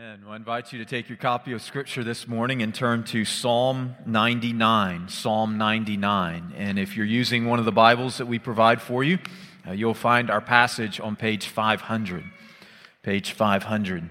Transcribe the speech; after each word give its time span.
Amen. 0.00 0.20
Well, 0.24 0.32
I 0.32 0.36
invite 0.36 0.72
you 0.72 0.78
to 0.78 0.86
take 0.86 1.10
your 1.10 1.18
copy 1.18 1.52
of 1.52 1.60
Scripture 1.60 2.02
this 2.02 2.26
morning 2.26 2.62
and 2.62 2.74
turn 2.74 3.04
to 3.04 3.26
Psalm 3.26 3.96
99. 4.06 5.10
Psalm 5.10 5.58
99. 5.58 6.54
And 6.56 6.78
if 6.78 6.96
you're 6.96 7.04
using 7.04 7.44
one 7.44 7.58
of 7.58 7.66
the 7.66 7.72
Bibles 7.72 8.16
that 8.16 8.24
we 8.24 8.38
provide 8.38 8.80
for 8.80 9.04
you, 9.04 9.18
uh, 9.68 9.72
you'll 9.72 9.92
find 9.92 10.30
our 10.30 10.40
passage 10.40 11.00
on 11.00 11.16
page 11.16 11.48
500. 11.48 12.24
Page 13.02 13.32
500. 13.32 14.08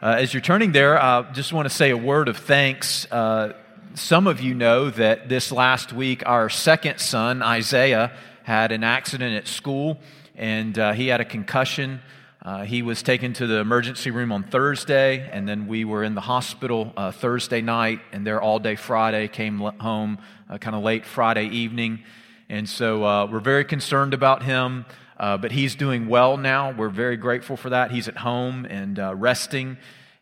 Uh, 0.00 0.06
as 0.06 0.32
you're 0.32 0.40
turning 0.40 0.72
there, 0.72 0.98
I 0.98 1.32
just 1.32 1.52
want 1.52 1.68
to 1.68 1.74
say 1.74 1.90
a 1.90 1.96
word 1.96 2.28
of 2.28 2.38
thanks. 2.38 3.06
Uh, 3.12 3.52
some 3.92 4.26
of 4.26 4.40
you 4.40 4.54
know 4.54 4.88
that 4.88 5.28
this 5.28 5.52
last 5.52 5.92
week, 5.92 6.22
our 6.24 6.48
second 6.48 6.98
son, 6.98 7.42
Isaiah, 7.42 8.10
had 8.44 8.72
an 8.72 8.84
accident 8.84 9.36
at 9.36 9.48
school 9.48 9.98
and 10.34 10.78
uh, 10.78 10.92
he 10.92 11.08
had 11.08 11.20
a 11.20 11.26
concussion. 11.26 12.00
Uh, 12.40 12.62
he 12.62 12.82
was 12.82 13.02
taken 13.02 13.32
to 13.32 13.48
the 13.48 13.56
emergency 13.56 14.12
room 14.12 14.30
on 14.30 14.44
Thursday, 14.44 15.28
and 15.32 15.48
then 15.48 15.66
we 15.66 15.84
were 15.84 16.04
in 16.04 16.14
the 16.14 16.20
hospital 16.20 16.92
uh, 16.96 17.10
Thursday 17.10 17.60
night, 17.60 17.98
and 18.12 18.24
there 18.24 18.40
all 18.40 18.60
day 18.60 18.76
Friday, 18.76 19.26
came 19.26 19.58
home 19.58 20.18
uh, 20.48 20.56
kind 20.56 20.76
of 20.76 20.84
late 20.84 21.04
Friday 21.04 21.46
evening. 21.46 22.04
And 22.48 22.68
so 22.68 23.04
uh, 23.04 23.26
we're 23.26 23.40
very 23.40 23.64
concerned 23.64 24.14
about 24.14 24.44
him, 24.44 24.86
uh, 25.18 25.36
but 25.36 25.50
he's 25.50 25.74
doing 25.74 26.06
well 26.06 26.36
now. 26.36 26.70
We're 26.70 26.90
very 26.90 27.16
grateful 27.16 27.56
for 27.56 27.70
that. 27.70 27.90
He's 27.90 28.06
at 28.06 28.18
home 28.18 28.66
and 28.66 29.00
uh, 29.00 29.16
resting. 29.16 29.76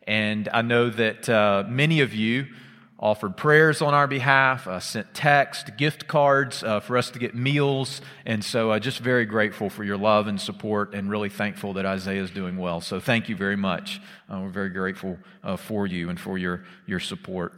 And 0.07 0.49
I 0.51 0.63
know 0.63 0.89
that 0.89 1.67
many 1.69 2.01
of 2.01 2.15
you 2.15 2.47
offered 2.99 3.37
prayers 3.37 3.81
on 3.81 3.93
our 3.93 4.07
behalf, 4.07 4.67
uh, 4.67 4.79
sent 4.79 5.13
text, 5.13 5.77
gift 5.77 6.07
cards 6.07 6.63
uh, 6.63 6.79
for 6.79 6.97
us 6.97 7.11
to 7.11 7.19
get 7.19 7.35
meals. 7.35 8.01
And 8.25 8.43
so, 8.43 8.71
uh, 8.71 8.79
just 8.79 8.99
very 8.99 9.25
grateful 9.25 9.69
for 9.69 9.83
your 9.83 9.97
love 9.97 10.27
and 10.27 10.41
support, 10.41 10.95
and 10.95 11.09
really 11.09 11.29
thankful 11.29 11.73
that 11.73 11.85
Isaiah 11.85 12.23
is 12.23 12.31
doing 12.31 12.57
well. 12.57 12.81
So, 12.81 12.99
thank 12.99 13.29
you 13.29 13.35
very 13.35 13.55
much. 13.55 14.01
Uh, 14.31 14.39
we're 14.41 14.49
very 14.49 14.69
grateful 14.69 15.19
uh, 15.43 15.57
for 15.57 15.85
you 15.85 16.09
and 16.09 16.19
for 16.19 16.37
your, 16.37 16.63
your 16.87 16.99
support. 16.99 17.53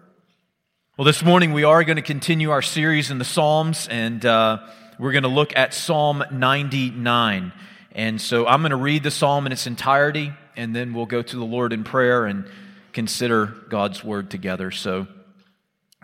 Well, 0.98 1.06
this 1.06 1.24
morning 1.24 1.54
we 1.54 1.64
are 1.64 1.86
going 1.86 1.96
to 1.96 2.02
continue 2.02 2.52
our 2.52 2.62
series 2.62 3.10
in 3.10 3.18
the 3.18 3.26
Psalms, 3.26 3.88
and 3.90 4.26
uh, 4.26 4.60
we're 5.00 5.14
going 5.14 5.24
to 5.24 5.30
look 5.30 5.56
at 5.56 5.74
Psalm 5.74 6.22
99. 6.32 7.54
And 7.94 8.20
so, 8.20 8.46
I'm 8.46 8.62
going 8.62 8.72
to 8.72 8.76
read 8.76 9.04
the 9.04 9.12
psalm 9.12 9.46
in 9.46 9.54
its 9.54 9.68
entirety, 9.68 10.34
and 10.58 10.76
then 10.76 10.94
we'll 10.94 11.06
go 11.06 11.22
to 11.22 11.36
the 11.38 11.46
Lord 11.46 11.72
in 11.72 11.86
prayer 11.86 12.26
and 12.26 12.46
consider 12.92 13.46
God's 13.70 14.04
word 14.04 14.30
together. 14.30 14.72
So, 14.72 15.08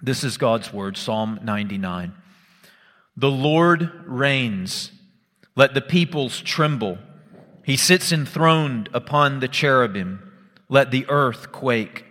this 0.02 0.24
is 0.24 0.38
God's 0.38 0.74
word, 0.74 0.98
Psalm 0.98 1.40
99. 1.44 2.14
The 3.18 3.32
Lord 3.32 3.92
reigns. 4.06 4.92
Let 5.56 5.74
the 5.74 5.82
peoples 5.82 6.42
tremble. 6.42 6.98
He 7.64 7.78
sits 7.78 8.12
enthroned 8.12 8.90
upon 8.94 9.40
the 9.40 9.48
cherubim. 9.48 10.32
Let 10.68 10.92
the 10.92 11.06
earth 11.10 11.52
quake. 11.52 12.06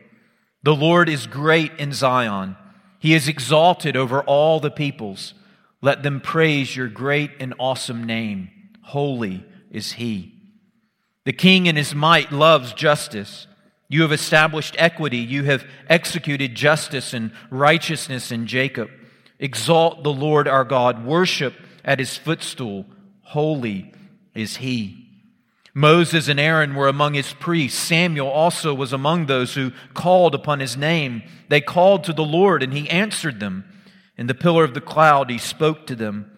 The 0.63 0.75
Lord 0.75 1.09
is 1.09 1.27
great 1.27 1.73
in 1.79 1.93
Zion. 1.93 2.57
He 2.99 3.15
is 3.15 3.29
exalted 3.29 3.97
over 3.97 4.23
all 4.23 4.61
the 4.61 4.71
peoples. 4.71 5.35
Let 5.83 6.03
them 6.03 6.21
praise 6.21 6.75
your 6.75 6.89
great 6.89 7.33
and 7.39 7.53
awesome 7.59 8.05
name. 8.05 8.49
Holy 8.83 9.45
is 9.71 9.93
He. 9.93 10.33
The 11.25 11.35
King 11.35 11.67
in 11.67 11.77
His 11.77 11.95
might 11.95 12.33
loves 12.33 12.73
justice. 12.73 13.47
You 13.89 14.03
have 14.03 14.13
established 14.13 14.77
equity. 14.79 15.19
You 15.19 15.45
have 15.45 15.65
executed 15.89 16.55
justice 16.55 17.13
and 17.13 17.33
righteousness 17.51 18.33
in 18.33 18.47
Jacob. 18.47 18.91
Exalt 19.39 20.03
the 20.03 20.13
Lord 20.13 20.49
our 20.49 20.65
God. 20.65 21.05
Worship 21.05 21.55
at 21.85 21.99
his 21.99 22.17
footstool. 22.17 22.87
Holy 23.23 23.93
is 24.35 24.57
he. 24.57 25.05
Moses 25.75 26.29
and 26.29 26.39
Aaron 26.39 26.75
were 26.77 26.87
among 26.87 27.15
his 27.15 27.33
priests. 27.33 27.79
Samuel 27.79 28.29
also 28.29 28.73
was 28.73 28.93
among 28.93 29.27
those 29.27 29.55
who 29.55 29.73
called 29.93 30.35
upon 30.35 30.61
his 30.61 30.77
name. 30.77 31.23
They 31.49 31.61
called 31.61 32.05
to 32.05 32.13
the 32.13 32.25
Lord, 32.25 32.63
and 32.63 32.73
he 32.73 32.89
answered 32.89 33.41
them. 33.41 33.65
In 34.17 34.29
the 34.29 34.35
pillar 34.35 34.63
of 34.63 34.75
the 34.75 34.81
cloud, 34.81 35.31
he 35.31 35.39
spoke 35.39 35.87
to 35.89 35.97
them. 35.97 36.31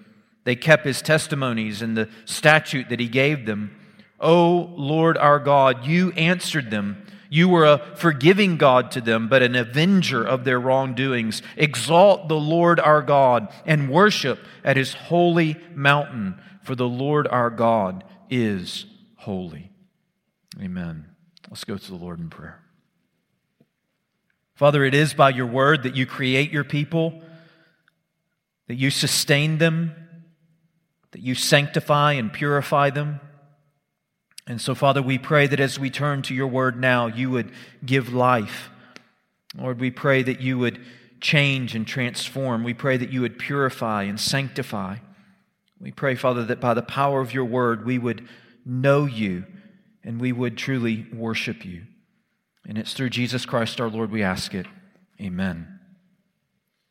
They 0.45 0.57
kept 0.57 0.87
his 0.87 1.03
testimonies 1.03 1.83
and 1.83 1.97
the 1.97 2.09
statute 2.25 2.89
that 2.89 3.01
he 3.01 3.09
gave 3.09 3.45
them. 3.45 3.77
O 4.19 4.73
Lord 4.77 5.19
our 5.19 5.39
God, 5.39 5.85
you 5.85 6.13
answered 6.13 6.71
them. 6.71 7.06
You 7.29 7.49
were 7.49 7.65
a 7.65 7.79
forgiving 7.97 8.57
God 8.57 8.91
to 8.93 9.01
them, 9.01 9.29
but 9.29 9.43
an 9.43 9.55
avenger 9.55 10.23
of 10.23 10.45
their 10.45 10.61
wrongdoings. 10.61 11.43
Exalt 11.57 12.29
the 12.29 12.39
Lord 12.39 12.79
our 12.81 13.03
God 13.03 13.49
and 13.65 13.91
worship 13.91 14.39
at 14.65 14.77
his 14.77 14.95
holy 14.95 15.57
mountain, 15.75 16.41
for 16.63 16.75
the 16.75 16.89
Lord 16.89 17.27
our 17.29 17.51
God 17.51 18.05
is 18.31 18.87
holy. 19.17 19.71
Amen. 20.61 21.07
Let's 21.51 21.65
go 21.65 21.77
to 21.77 21.91
the 21.91 21.97
Lord 21.97 22.19
in 22.19 22.31
prayer. 22.31 22.63
Father, 24.55 24.85
it 24.85 24.95
is 24.95 25.13
by 25.13 25.31
your 25.31 25.47
word 25.47 25.83
that 25.83 25.97
you 25.97 26.07
create 26.07 26.51
your 26.51 26.65
people, 26.65 27.21
that 28.69 28.77
you 28.77 28.91
sustain 28.91 29.59
them, 29.59 29.95
that 31.11 31.21
you 31.21 31.35
sanctify 31.35 32.15
and 32.15 32.33
purify 32.33 32.91
them. 32.91 33.21
And 34.47 34.61
so, 34.61 34.75
Father, 34.75 35.03
we 35.03 35.19
pray 35.19 35.47
that 35.47 35.59
as 35.59 35.79
we 35.79 35.91
turn 35.91 36.23
to 36.23 36.35
your 36.35 36.47
word 36.47 36.79
now, 36.79 37.07
you 37.07 37.31
would 37.31 37.51
give 37.85 38.13
life. 38.13 38.71
Lord, 39.59 39.81
we 39.81 39.91
pray 39.91 40.23
that 40.23 40.41
you 40.41 40.59
would 40.59 40.81
change 41.21 41.75
and 41.75 41.87
transform. 41.87 42.63
We 42.63 42.75
pray 42.75 42.97
that 42.97 43.11
you 43.11 43.23
would 43.23 43.39
purify 43.39 44.05
and 44.05 44.21
sanctify. 44.21 44.99
We 45.81 45.91
pray, 45.91 46.15
Father, 46.15 46.45
that 46.45 46.61
by 46.61 46.75
the 46.75 46.83
power 46.83 47.21
of 47.21 47.35
your 47.35 47.45
word, 47.45 47.85
we 47.85 47.99
would 47.99 48.29
know 48.65 49.07
you 49.07 49.45
and 50.05 50.21
we 50.21 50.33
would 50.33 50.57
truly 50.57 51.07
worship 51.13 51.65
you. 51.65 51.83
And 52.69 52.79
it's 52.79 52.95
through 52.95 53.11
Jesus 53.11 53.47
Christ 53.47 53.81
our 53.81 53.89
Lord 53.89 54.11
we 54.11 54.23
ask 54.23 54.55
it. 54.55 54.67
Amen. 55.21 55.81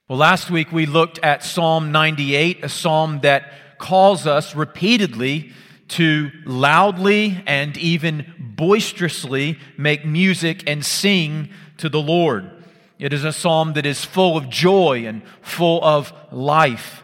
Well, 0.08 0.20
last 0.20 0.52
week 0.52 0.72
we 0.72 0.86
looked 0.86 1.20
at 1.20 1.44
Psalm 1.44 1.92
98, 1.92 2.64
a 2.64 2.70
psalm 2.70 3.22
that 3.22 3.52
calls 3.78 4.28
us 4.28 4.56
repeatedly 4.56 5.52
to 5.88 6.32
loudly 6.46 7.44
and 7.46 7.78
even 7.78 8.34
boisterously 8.40 9.60
make 9.78 10.06
music 10.06 10.64
and 10.68 10.86
sing 10.86 11.50
to 11.78 11.90
the 11.90 12.02
Lord. 12.02 12.50
It 12.98 13.14
is 13.14 13.24
a 13.24 13.34
psalm 13.34 13.74
that 13.74 13.86
is 13.86 14.06
full 14.06 14.38
of 14.38 14.50
joy 14.50 15.06
and 15.06 15.22
full 15.42 15.84
of 15.84 16.14
life. 16.32 17.04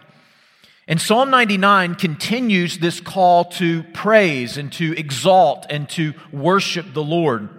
And 0.87 0.99
Psalm 0.99 1.29
99 1.29 1.95
continues 1.95 2.79
this 2.79 2.99
call 2.99 3.45
to 3.45 3.83
praise 3.83 4.57
and 4.57 4.71
to 4.73 4.97
exalt 4.97 5.65
and 5.69 5.87
to 5.91 6.13
worship 6.31 6.93
the 6.93 7.03
Lord. 7.03 7.49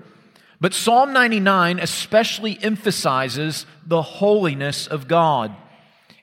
But 0.61 0.75
Psalm 0.75 1.13
99 1.13 1.79
especially 1.79 2.59
emphasizes 2.63 3.67
the 3.87 4.03
holiness 4.03 4.87
of 4.87 5.09
God 5.09 5.55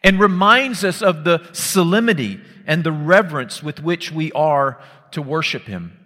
and 0.04 0.20
reminds 0.20 0.84
us 0.84 1.02
of 1.02 1.24
the 1.24 1.48
solemnity 1.52 2.40
and 2.66 2.84
the 2.84 2.92
reverence 2.92 3.62
with 3.62 3.82
which 3.82 4.12
we 4.12 4.32
are 4.34 4.80
to 5.12 5.22
worship 5.22 5.64
Him. 5.64 6.00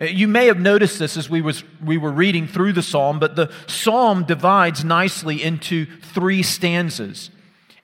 Uh, 0.00 0.06
you 0.06 0.26
may 0.26 0.46
have 0.46 0.58
noticed 0.58 0.98
this 0.98 1.16
as 1.16 1.30
we, 1.30 1.40
was, 1.40 1.64
we 1.84 1.96
were 1.96 2.10
reading 2.10 2.46
through 2.46 2.72
the 2.72 2.82
psalm, 2.82 3.18
but 3.18 3.36
the 3.36 3.50
psalm 3.66 4.24
divides 4.24 4.84
nicely 4.84 5.42
into 5.42 5.86
three 6.00 6.42
stanzas. 6.42 7.30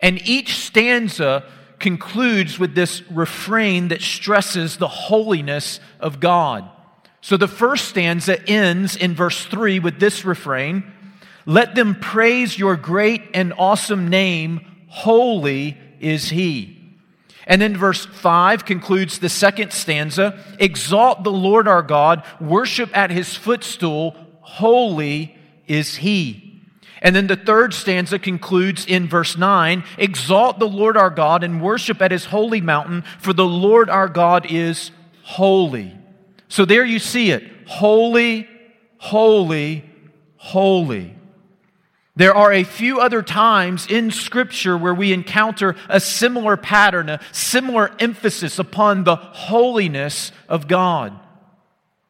And 0.00 0.20
each 0.26 0.54
stanza 0.56 1.44
concludes 1.78 2.58
with 2.58 2.74
this 2.74 3.02
refrain 3.10 3.88
that 3.88 4.02
stresses 4.02 4.76
the 4.76 4.88
holiness 4.88 5.80
of 6.00 6.20
God. 6.20 6.68
So 7.20 7.36
the 7.36 7.48
first 7.48 7.88
stanza 7.88 8.42
ends 8.48 8.96
in 8.96 9.14
verse 9.14 9.44
3 9.44 9.80
with 9.80 10.00
this 10.00 10.24
refrain 10.24 10.84
Let 11.46 11.74
them 11.74 11.94
praise 11.94 12.58
your 12.58 12.76
great 12.76 13.22
and 13.34 13.52
awesome 13.58 14.08
name, 14.08 14.60
holy 14.88 15.78
is 16.00 16.30
He. 16.30 16.78
And 17.48 17.62
then 17.62 17.76
verse 17.76 18.04
5 18.04 18.66
concludes 18.66 19.18
the 19.18 19.30
second 19.30 19.72
stanza 19.72 20.38
Exalt 20.60 21.24
the 21.24 21.32
Lord 21.32 21.66
our 21.66 21.82
God, 21.82 22.22
worship 22.38 22.94
at 22.96 23.10
his 23.10 23.34
footstool, 23.34 24.14
holy 24.42 25.34
is 25.66 25.96
he. 25.96 26.62
And 27.00 27.16
then 27.16 27.26
the 27.26 27.36
third 27.36 27.72
stanza 27.72 28.18
concludes 28.18 28.84
in 28.84 29.08
verse 29.08 29.38
9 29.38 29.82
Exalt 29.96 30.58
the 30.58 30.68
Lord 30.68 30.96
our 30.96 31.10
God 31.10 31.42
and 31.42 31.62
worship 31.62 32.02
at 32.02 32.12
his 32.12 32.26
holy 32.26 32.60
mountain, 32.60 33.02
for 33.18 33.32
the 33.32 33.46
Lord 33.46 33.88
our 33.88 34.08
God 34.08 34.46
is 34.50 34.90
holy. 35.22 35.96
So 36.48 36.66
there 36.66 36.84
you 36.84 36.98
see 36.98 37.30
it 37.30 37.44
holy, 37.66 38.46
holy, 38.98 39.84
holy. 40.36 41.14
There 42.18 42.34
are 42.34 42.52
a 42.52 42.64
few 42.64 42.98
other 42.98 43.22
times 43.22 43.86
in 43.86 44.10
Scripture 44.10 44.76
where 44.76 44.92
we 44.92 45.12
encounter 45.12 45.76
a 45.88 46.00
similar 46.00 46.56
pattern, 46.56 47.08
a 47.08 47.20
similar 47.30 47.92
emphasis 48.00 48.58
upon 48.58 49.04
the 49.04 49.14
holiness 49.14 50.32
of 50.48 50.66
God. 50.66 51.16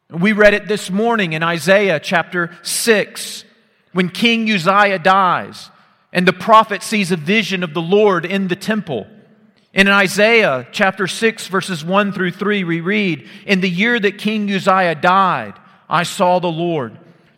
We 0.09 0.31
read 0.31 0.55
it 0.55 0.67
this 0.67 0.89
morning 0.89 1.33
in 1.33 1.43
Isaiah 1.43 1.99
chapter 1.99 2.49
6 2.63 3.43
when 3.91 4.09
King 4.09 4.49
Uzziah 4.49 4.97
dies 4.97 5.69
and 6.11 6.27
the 6.27 6.33
prophet 6.33 6.81
sees 6.81 7.11
a 7.11 7.15
vision 7.15 7.61
of 7.61 7.75
the 7.75 7.81
Lord 7.81 8.25
in 8.25 8.47
the 8.47 8.55
temple. 8.55 9.05
in 9.75 9.87
Isaiah 9.87 10.67
chapter 10.71 11.05
6, 11.05 11.45
verses 11.49 11.85
1 11.85 12.13
through 12.13 12.31
3, 12.31 12.63
we 12.63 12.81
read, 12.81 13.29
In 13.45 13.61
the 13.61 13.69
year 13.69 13.99
that 13.99 14.17
King 14.17 14.51
Uzziah 14.51 14.95
died, 14.95 15.53
I 15.87 16.01
saw 16.01 16.39
the 16.39 16.47
Lord 16.47 16.97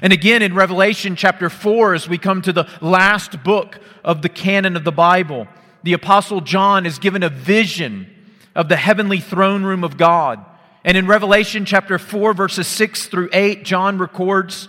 And 0.00 0.12
again 0.12 0.42
in 0.42 0.54
Revelation 0.54 1.16
chapter 1.16 1.50
4, 1.50 1.94
as 1.94 2.08
we 2.08 2.18
come 2.18 2.40
to 2.42 2.52
the 2.52 2.68
last 2.80 3.42
book 3.42 3.80
of 4.04 4.22
the 4.22 4.28
canon 4.28 4.76
of 4.76 4.84
the 4.84 4.92
Bible, 4.92 5.48
the 5.82 5.92
Apostle 5.92 6.40
John 6.40 6.86
is 6.86 7.00
given 7.00 7.24
a 7.24 7.28
vision 7.28 8.06
of 8.54 8.68
the 8.68 8.76
heavenly 8.76 9.18
throne 9.18 9.64
room 9.64 9.82
of 9.82 9.96
God. 9.96 10.44
And 10.84 10.96
in 10.96 11.08
Revelation 11.08 11.64
chapter 11.64 11.98
4, 11.98 12.32
verses 12.32 12.68
6 12.68 13.06
through 13.06 13.30
8, 13.32 13.64
John 13.64 13.98
records, 13.98 14.68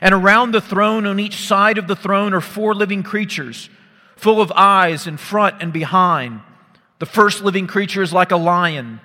And 0.00 0.14
around 0.14 0.52
the 0.52 0.60
throne, 0.60 1.06
on 1.06 1.20
each 1.20 1.36
side 1.36 1.76
of 1.76 1.86
the 1.86 1.96
throne, 1.96 2.32
are 2.32 2.40
four 2.40 2.74
living 2.74 3.02
creatures, 3.02 3.68
full 4.16 4.40
of 4.40 4.50
eyes 4.56 5.06
in 5.06 5.18
front 5.18 5.56
and 5.60 5.72
behind. 5.72 6.40
The 6.98 7.06
first 7.06 7.42
living 7.42 7.66
creature 7.66 8.02
is 8.02 8.12
like 8.12 8.30
a 8.30 8.36
lion, 8.36 9.00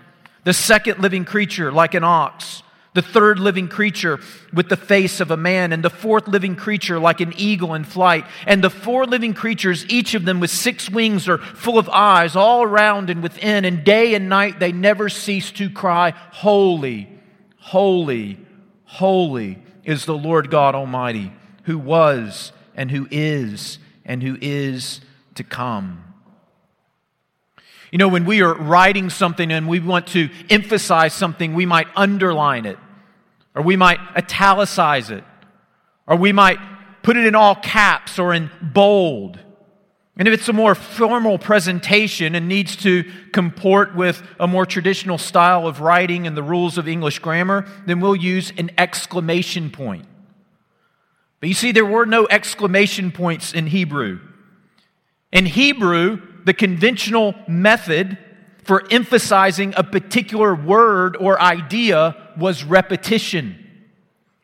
the 0.46 0.54
second 0.54 1.00
living 1.00 1.26
creature 1.26 1.74
like 1.74 1.94
an 1.94 2.06
ox 2.06 2.64
the 2.98 3.04
third 3.04 3.38
living 3.38 3.68
creature 3.68 4.20
with 4.52 4.70
the 4.70 4.76
face 4.76 5.20
of 5.20 5.30
a 5.30 5.38
man, 5.38 5.72
and 5.72 5.84
the 5.84 5.90
fourth 5.90 6.28
living 6.28 6.56
creature 6.56 6.98
like 6.98 7.22
an 7.22 7.32
eagle 7.38 7.76
in 7.76 7.84
flight. 7.84 8.26
And 8.48 8.64
the 8.64 8.72
four 8.72 9.06
living 9.06 9.36
creatures, 9.36 9.86
each 9.88 10.16
of 10.16 10.26
them 10.26 10.40
with 10.40 10.50
six 10.50 10.90
wings, 10.90 11.30
are 11.30 11.38
full 11.38 11.78
of 11.78 11.88
eyes 11.90 12.36
all 12.36 12.64
around 12.64 13.12
and 13.12 13.22
within, 13.22 13.66
and 13.66 13.84
day 13.84 14.16
and 14.16 14.30
night 14.30 14.60
they 14.60 14.72
never 14.72 15.10
cease 15.10 15.52
to 15.52 15.70
cry, 15.70 16.16
Holy, 16.32 17.08
holy, 17.58 18.40
holy 18.86 19.60
is 19.84 20.06
the 20.06 20.18
Lord 20.18 20.50
God 20.50 20.74
Almighty, 20.74 21.32
who 21.66 21.78
was 21.78 22.52
and 22.74 22.90
who 22.90 23.08
is 23.12 23.78
and 24.06 24.24
who 24.24 24.40
is 24.42 25.02
to 25.36 25.44
come. 25.44 26.04
You 27.92 28.00
know, 28.00 28.08
when 28.08 28.26
we 28.26 28.42
are 28.42 28.56
writing 28.56 29.12
something 29.12 29.52
and 29.52 29.68
we 29.68 29.82
want 29.82 30.08
to 30.08 30.32
emphasize 30.50 31.14
something, 31.14 31.54
we 31.54 31.68
might 31.68 31.88
underline 31.96 32.66
it 32.66 32.80
or 33.58 33.64
we 33.64 33.76
might 33.76 34.00
italicize 34.16 35.10
it, 35.10 35.24
or 36.06 36.16
we 36.16 36.32
might 36.32 36.60
put 37.02 37.18
it 37.18 37.26
in 37.26 37.34
all 37.34 37.56
caps 37.56 38.20
or 38.20 38.32
in 38.32 38.52
bold. 38.62 39.40
And 40.16 40.28
if 40.28 40.34
it's 40.34 40.48
a 40.48 40.54
more 40.54 40.76
formal 40.76 41.40
presentation 41.40 42.36
and 42.36 42.48
needs 42.48 42.76
to 42.78 43.04
comport 43.32 43.96
with 43.96 44.22
a 44.40 44.48
more 44.48 44.68
traditional 44.68 45.18
style 45.18 45.66
of 45.66 45.82
writing 45.82 46.28
and 46.28 46.38
the 46.38 46.44
rules 46.44 46.78
of 46.78 46.88
English 46.88 47.18
grammar, 47.18 47.66
then 47.88 48.00
we'll 48.00 48.16
use 48.16 48.54
an 48.58 48.70
exclamation 48.78 49.72
point. 49.72 50.06
But 51.40 51.50
you 51.50 51.56
see, 51.56 51.72
there 51.72 51.86
were 51.86 52.06
no 52.06 52.28
exclamation 52.30 53.12
points 53.12 53.54
in 53.54 53.66
Hebrew. 53.68 54.20
In 55.32 55.48
Hebrew, 55.48 56.22
the 56.46 56.54
conventional 56.54 57.34
method 57.48 58.20
for 58.68 58.84
emphasizing 58.92 59.74
a 59.78 59.84
particular 59.84 60.54
word 60.54 61.16
or 61.16 61.42
idea 61.42 62.16
was 62.38 62.66
repetition. 62.66 63.58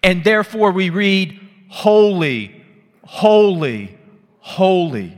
And 0.02 0.24
therefore 0.24 0.72
we 0.72 0.90
read, 0.90 1.40
Holy, 1.68 2.64
holy, 3.04 3.98
holy. 4.40 5.18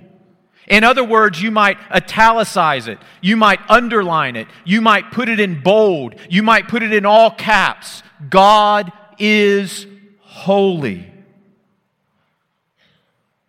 In 0.67 0.83
other 0.83 1.03
words, 1.03 1.39
you 1.39 1.51
might 1.51 1.77
italicize 1.91 2.87
it, 2.87 2.97
you 3.21 3.37
might 3.37 3.59
underline 3.69 4.35
it, 4.35 4.47
you 4.63 4.81
might 4.81 5.11
put 5.11 5.29
it 5.29 5.39
in 5.39 5.61
bold, 5.61 6.15
you 6.27 6.41
might 6.41 6.67
put 6.67 6.81
it 6.81 6.91
in 6.91 7.05
all 7.05 7.29
caps. 7.29 8.01
God 8.29 8.91
is 9.19 9.85
holy. 10.21 11.11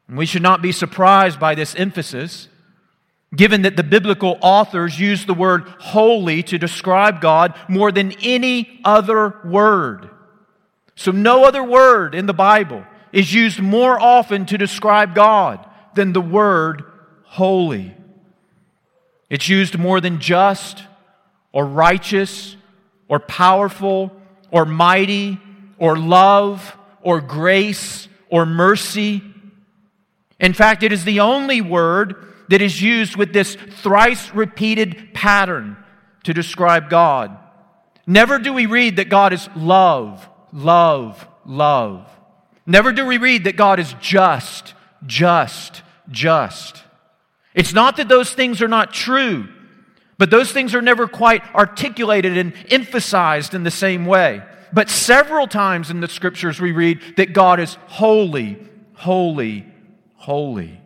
And 0.09 0.19
we 0.19 0.27
should 0.27 0.43
not 0.43 0.61
be 0.61 0.73
surprised 0.73 1.41
by 1.41 1.55
this 1.55 1.75
emphasis 1.77 2.49
given 3.37 3.63
that 3.63 3.77
the 3.77 3.83
biblical 3.83 4.39
authors 4.41 4.99
use 4.99 5.27
the 5.27 5.35
word 5.35 5.69
holy 5.79 6.43
to 6.45 6.59
describe 6.59 7.21
God 7.21 7.55
more 7.69 7.93
than 7.93 8.13
any 8.23 8.81
other 8.85 9.37
word. 9.45 10.11
So, 10.95 11.13
no 11.13 11.45
other 11.45 11.63
word 11.63 12.15
in 12.15 12.27
the 12.27 12.35
Bible 12.35 12.85
is 13.13 13.33
used 13.33 13.61
more 13.61 14.01
often 14.01 14.47
to 14.47 14.59
describe 14.59 15.15
God 15.15 15.65
than 15.95 16.13
the 16.13 16.21
word 16.21 16.85
holy. 17.25 17.95
It's 19.29 19.49
used 19.49 19.79
more 19.79 20.01
than 20.01 20.21
just 20.21 20.83
or 21.53 21.67
righteous 21.67 22.57
or 23.09 23.19
powerful 23.19 24.15
or 24.51 24.65
mighty 24.65 25.39
or 25.79 25.99
love 25.99 26.77
or 27.03 27.21
grace 27.21 28.09
or 28.31 28.47
mercy. 28.47 29.23
In 30.39 30.53
fact, 30.53 30.83
it 30.83 30.93
is 30.93 31.05
the 31.05 31.21
only 31.21 31.61
word 31.61 32.26
that 32.49 32.63
is 32.63 32.81
used 32.81 33.17
with 33.17 33.33
this 33.33 33.55
thrice 33.55 34.33
repeated 34.33 35.15
pattern 35.15 35.77
to 36.25 36.35
describe 36.35 36.91
God. 36.91 37.37
Never 38.07 38.39
do 38.39 38.53
we 38.53 38.67
read 38.67 38.97
that 38.97 39.09
God 39.09 39.33
is 39.33 39.49
love, 39.57 40.29
love, 40.53 41.27
love. 41.45 42.09
Never 42.67 42.93
do 42.93 43.07
we 43.07 43.19
read 43.19 43.45
that 43.45 43.57
God 43.57 43.79
is 43.79 43.95
just, 44.01 44.75
just, 45.05 45.83
just. 46.11 46.83
It's 47.55 47.73
not 47.73 47.97
that 47.97 48.09
those 48.09 48.33
things 48.33 48.61
are 48.61 48.69
not 48.69 48.93
true, 48.93 49.49
but 50.19 50.31
those 50.31 50.53
things 50.53 50.75
are 50.75 50.83
never 50.83 51.07
quite 51.09 51.43
articulated 51.55 52.37
and 52.37 52.55
emphasized 52.71 53.55
in 53.55 53.65
the 53.65 53.71
same 53.71 54.07
way. 54.07 54.43
But 54.73 54.91
several 54.91 55.47
times 55.47 55.91
in 55.91 56.01
the 56.01 56.09
scriptures 56.09 56.61
we 56.61 56.73
read 56.73 57.01
that 57.17 57.33
God 57.33 57.61
is 57.61 57.75
holy, 57.87 58.59
holy, 58.95 59.67
holy. 60.15 60.81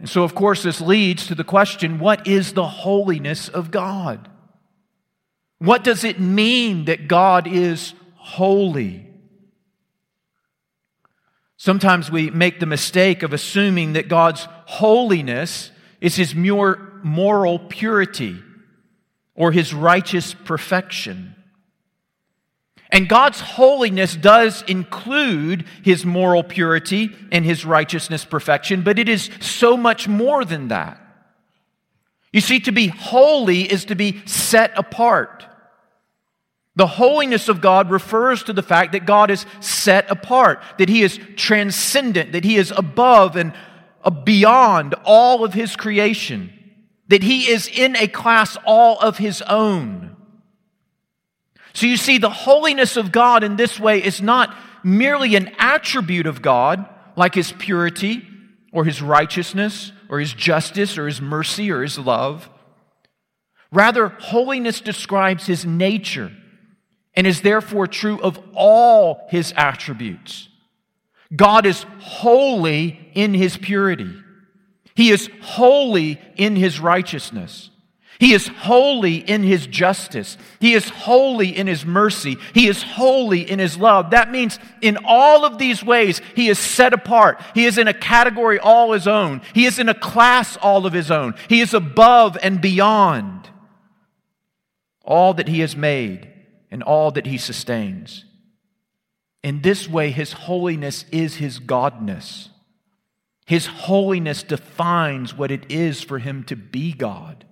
And 0.00 0.08
so, 0.08 0.24
of 0.24 0.34
course, 0.34 0.62
this 0.62 0.80
leads 0.80 1.26
to 1.26 1.34
the 1.34 1.44
question 1.44 1.98
what 1.98 2.26
is 2.26 2.54
the 2.54 2.66
holiness 2.66 3.48
of 3.48 3.70
God? 3.70 4.28
What 5.58 5.84
does 5.84 6.04
it 6.04 6.18
mean 6.18 6.86
that 6.86 7.06
God 7.06 7.46
is 7.46 7.92
holy? 8.16 9.06
Sometimes 11.58 12.10
we 12.10 12.30
make 12.30 12.58
the 12.58 12.66
mistake 12.66 13.22
of 13.22 13.34
assuming 13.34 13.92
that 13.92 14.08
God's 14.08 14.48
holiness 14.64 15.70
is 16.00 16.16
his 16.16 16.34
mere 16.34 16.78
moral 17.02 17.58
purity 17.58 18.42
or 19.34 19.52
his 19.52 19.74
righteous 19.74 20.32
perfection. 20.32 21.34
And 22.92 23.08
God's 23.08 23.40
holiness 23.40 24.16
does 24.16 24.62
include 24.62 25.64
his 25.82 26.04
moral 26.04 26.42
purity 26.42 27.10
and 27.30 27.44
his 27.44 27.64
righteousness 27.64 28.24
perfection, 28.24 28.82
but 28.82 28.98
it 28.98 29.08
is 29.08 29.30
so 29.40 29.76
much 29.76 30.08
more 30.08 30.44
than 30.44 30.68
that. 30.68 31.00
You 32.32 32.40
see, 32.40 32.60
to 32.60 32.72
be 32.72 32.88
holy 32.88 33.62
is 33.70 33.84
to 33.86 33.94
be 33.94 34.22
set 34.26 34.72
apart. 34.76 35.46
The 36.76 36.86
holiness 36.86 37.48
of 37.48 37.60
God 37.60 37.90
refers 37.90 38.44
to 38.44 38.52
the 38.52 38.62
fact 38.62 38.92
that 38.92 39.06
God 39.06 39.30
is 39.30 39.46
set 39.60 40.10
apart, 40.10 40.62
that 40.78 40.88
he 40.88 41.02
is 41.02 41.18
transcendent, 41.36 42.32
that 42.32 42.44
he 42.44 42.56
is 42.56 42.72
above 42.76 43.36
and 43.36 43.52
beyond 44.24 44.94
all 45.04 45.44
of 45.44 45.52
his 45.52 45.76
creation, 45.76 46.52
that 47.08 47.22
he 47.22 47.50
is 47.50 47.68
in 47.68 47.96
a 47.96 48.08
class 48.08 48.56
all 48.64 48.98
of 48.98 49.18
his 49.18 49.42
own. 49.42 50.16
So 51.72 51.86
you 51.86 51.96
see, 51.96 52.18
the 52.18 52.30
holiness 52.30 52.96
of 52.96 53.12
God 53.12 53.44
in 53.44 53.56
this 53.56 53.78
way 53.78 54.02
is 54.02 54.20
not 54.20 54.56
merely 54.82 55.36
an 55.36 55.52
attribute 55.58 56.26
of 56.26 56.42
God, 56.42 56.88
like 57.16 57.34
his 57.34 57.52
purity 57.52 58.26
or 58.72 58.84
his 58.84 59.02
righteousness 59.02 59.92
or 60.08 60.20
his 60.20 60.32
justice 60.32 60.98
or 60.98 61.06
his 61.06 61.20
mercy 61.20 61.70
or 61.70 61.82
his 61.82 61.98
love. 61.98 62.48
Rather, 63.72 64.08
holiness 64.08 64.80
describes 64.80 65.46
his 65.46 65.64
nature 65.64 66.32
and 67.14 67.26
is 67.26 67.42
therefore 67.42 67.86
true 67.86 68.20
of 68.20 68.38
all 68.54 69.26
his 69.30 69.52
attributes. 69.56 70.48
God 71.34 71.66
is 71.66 71.84
holy 72.00 73.10
in 73.14 73.34
his 73.34 73.56
purity. 73.56 74.12
He 74.96 75.10
is 75.10 75.30
holy 75.42 76.20
in 76.36 76.56
his 76.56 76.80
righteousness. 76.80 77.69
He 78.20 78.34
is 78.34 78.48
holy 78.48 79.16
in 79.16 79.42
his 79.42 79.66
justice. 79.66 80.36
He 80.60 80.74
is 80.74 80.90
holy 80.90 81.56
in 81.56 81.66
his 81.66 81.86
mercy. 81.86 82.36
He 82.52 82.68
is 82.68 82.82
holy 82.82 83.50
in 83.50 83.58
his 83.58 83.78
love. 83.78 84.10
That 84.10 84.30
means 84.30 84.58
in 84.82 84.98
all 85.06 85.46
of 85.46 85.56
these 85.56 85.82
ways, 85.82 86.20
he 86.36 86.50
is 86.50 86.58
set 86.58 86.92
apart. 86.92 87.40
He 87.54 87.64
is 87.64 87.78
in 87.78 87.88
a 87.88 87.94
category 87.94 88.58
all 88.58 88.92
his 88.92 89.08
own. 89.08 89.40
He 89.54 89.64
is 89.64 89.78
in 89.78 89.88
a 89.88 89.94
class 89.94 90.58
all 90.58 90.84
of 90.84 90.92
his 90.92 91.10
own. 91.10 91.34
He 91.48 91.62
is 91.62 91.72
above 91.72 92.36
and 92.42 92.60
beyond 92.60 93.48
all 95.02 95.32
that 95.32 95.48
he 95.48 95.60
has 95.60 95.74
made 95.74 96.30
and 96.70 96.82
all 96.82 97.10
that 97.12 97.24
he 97.24 97.38
sustains. 97.38 98.26
In 99.42 99.62
this 99.62 99.88
way, 99.88 100.10
his 100.10 100.34
holiness 100.34 101.06
is 101.10 101.36
his 101.36 101.58
godness. 101.58 102.50
His 103.46 103.64
holiness 103.64 104.42
defines 104.42 105.34
what 105.34 105.50
it 105.50 105.72
is 105.72 106.02
for 106.02 106.18
him 106.18 106.44
to 106.44 106.54
be 106.54 106.92
God. 106.92 107.46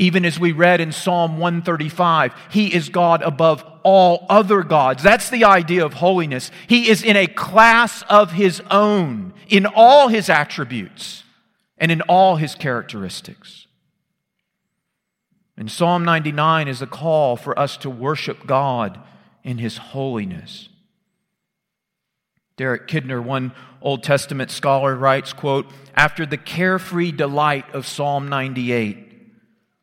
Even 0.00 0.24
as 0.24 0.40
we 0.40 0.52
read 0.52 0.80
in 0.80 0.92
Psalm 0.92 1.36
135, 1.36 2.32
He 2.50 2.74
is 2.74 2.88
God 2.88 3.20
above 3.20 3.62
all 3.82 4.24
other 4.30 4.62
gods. 4.62 5.02
That's 5.02 5.28
the 5.28 5.44
idea 5.44 5.84
of 5.84 5.92
holiness. 5.92 6.50
He 6.66 6.88
is 6.88 7.02
in 7.02 7.16
a 7.16 7.26
class 7.26 8.02
of 8.08 8.32
His 8.32 8.62
own 8.70 9.34
in 9.46 9.66
all 9.66 10.08
His 10.08 10.30
attributes 10.30 11.24
and 11.76 11.92
in 11.92 12.00
all 12.02 12.36
His 12.36 12.54
characteristics. 12.54 13.66
And 15.58 15.70
Psalm 15.70 16.02
99 16.02 16.66
is 16.66 16.80
a 16.80 16.86
call 16.86 17.36
for 17.36 17.56
us 17.58 17.76
to 17.76 17.90
worship 17.90 18.46
God 18.46 18.98
in 19.44 19.58
His 19.58 19.76
holiness. 19.76 20.70
Derek 22.56 22.88
Kidner, 22.88 23.22
one 23.22 23.52
Old 23.82 24.02
Testament 24.02 24.50
scholar, 24.50 24.96
writes, 24.96 25.34
quote, 25.34 25.66
After 25.94 26.24
the 26.24 26.38
carefree 26.38 27.12
delight 27.12 27.68
of 27.74 27.86
Psalm 27.86 28.30
98, 28.30 29.08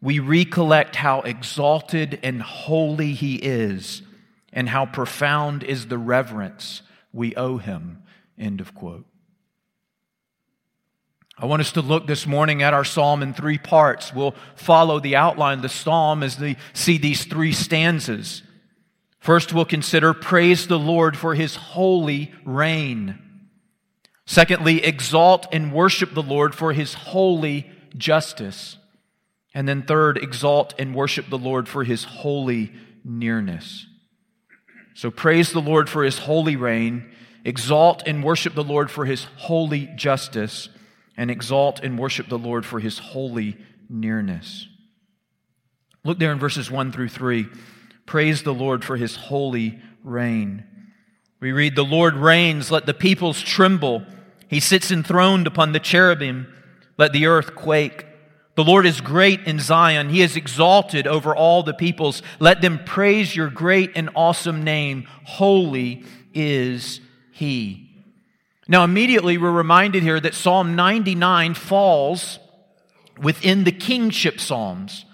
we 0.07 0.19
recollect 0.19 0.95
how 0.95 1.19
exalted 1.19 2.17
and 2.23 2.41
holy 2.41 3.11
he 3.11 3.35
is 3.35 4.03
and 4.53 4.69
how 4.69 4.85
profound 4.85 5.63
is 5.63 5.87
the 5.87 5.97
reverence 5.97 6.81
we 7.11 7.35
owe 7.35 7.57
him. 7.57 8.01
End 8.37 8.61
of 8.61 8.73
quote. 8.73 9.05
I 11.37 11.45
want 11.45 11.59
us 11.59 11.73
to 11.73 11.81
look 11.81 12.07
this 12.07 12.25
morning 12.25 12.63
at 12.63 12.73
our 12.73 12.85
psalm 12.85 13.21
in 13.21 13.33
three 13.33 13.57
parts. 13.57 14.13
We'll 14.13 14.33
follow 14.55 15.01
the 15.01 15.17
outline 15.17 15.57
of 15.57 15.63
the 15.63 15.67
psalm 15.67 16.23
as 16.23 16.39
we 16.39 16.55
see 16.71 16.97
these 16.97 17.25
three 17.25 17.51
stanzas. 17.51 18.43
First, 19.19 19.51
we'll 19.51 19.65
consider 19.65 20.13
praise 20.13 20.67
the 20.67 20.79
Lord 20.79 21.17
for 21.17 21.35
his 21.35 21.57
holy 21.57 22.31
reign. 22.45 23.19
Secondly, 24.25 24.85
exalt 24.85 25.47
and 25.51 25.73
worship 25.73 26.13
the 26.13 26.23
Lord 26.23 26.55
for 26.55 26.71
his 26.71 26.93
holy 26.93 27.69
justice. 27.97 28.76
And 29.57 29.67
then, 29.67 29.81
third, 29.81 30.19
exalt 30.19 30.75
and 30.77 30.93
worship 30.93 31.31
the 31.31 31.37
Lord 31.39 31.67
for 31.67 31.83
his 31.83 32.03
holy 32.03 32.71
nearness. 33.03 33.87
So, 34.93 35.09
praise 35.09 35.51
the 35.51 35.59
Lord 35.61 35.89
for 35.89 36.03
his 36.03 36.19
holy 36.19 36.55
reign, 36.55 37.09
exalt 37.43 38.03
and 38.05 38.23
worship 38.23 38.53
the 38.53 38.63
Lord 38.63 38.91
for 38.91 39.05
his 39.05 39.23
holy 39.23 39.87
justice, 39.95 40.69
and 41.17 41.31
exalt 41.31 41.79
and 41.79 41.97
worship 41.97 42.29
the 42.29 42.37
Lord 42.37 42.67
for 42.67 42.79
his 42.79 42.99
holy 42.99 43.57
nearness. 43.89 44.67
Look 46.03 46.19
there 46.19 46.31
in 46.31 46.37
verses 46.37 46.69
1 46.69 46.91
through 46.91 47.09
3. 47.09 47.47
Praise 48.05 48.43
the 48.43 48.53
Lord 48.53 48.85
for 48.85 48.95
his 48.95 49.15
holy 49.15 49.81
reign. 50.03 50.65
We 51.39 51.51
read, 51.51 51.75
The 51.75 51.83
Lord 51.83 52.13
reigns, 52.13 52.69
let 52.69 52.85
the 52.85 52.93
peoples 52.93 53.41
tremble. 53.41 54.05
He 54.49 54.59
sits 54.59 54.91
enthroned 54.91 55.47
upon 55.47 55.71
the 55.71 55.79
cherubim, 55.79 56.45
let 56.99 57.11
the 57.11 57.25
earth 57.25 57.55
quake. 57.55 58.03
The 58.57 58.63
Lord 58.63 58.87
is 58.87 59.01
great 59.01 59.41
in 59.41 59.59
Zion. 59.59 60.09
He 60.09 60.23
is 60.23 60.35
exalted 60.35 61.05
over 61.05 61.35
all 61.35 61.61
the 61.61 61.75
peoples. 61.75 62.23
Let 62.39 62.59
them 62.59 62.83
praise 62.83 63.35
your 63.35 63.51
great 63.51 63.91
and 63.93 64.09
awesome 64.15 64.63
name. 64.63 65.07
Holy 65.25 66.03
is 66.33 66.99
He. 67.31 68.03
Now, 68.67 68.83
immediately 68.83 69.37
we're 69.37 69.51
reminded 69.51 70.01
here 70.01 70.19
that 70.19 70.33
Psalm 70.33 70.75
99 70.75 71.53
falls 71.53 72.39
within 73.21 73.63
the 73.63 73.71
kingship 73.71 74.39
Psalms, 74.39 75.05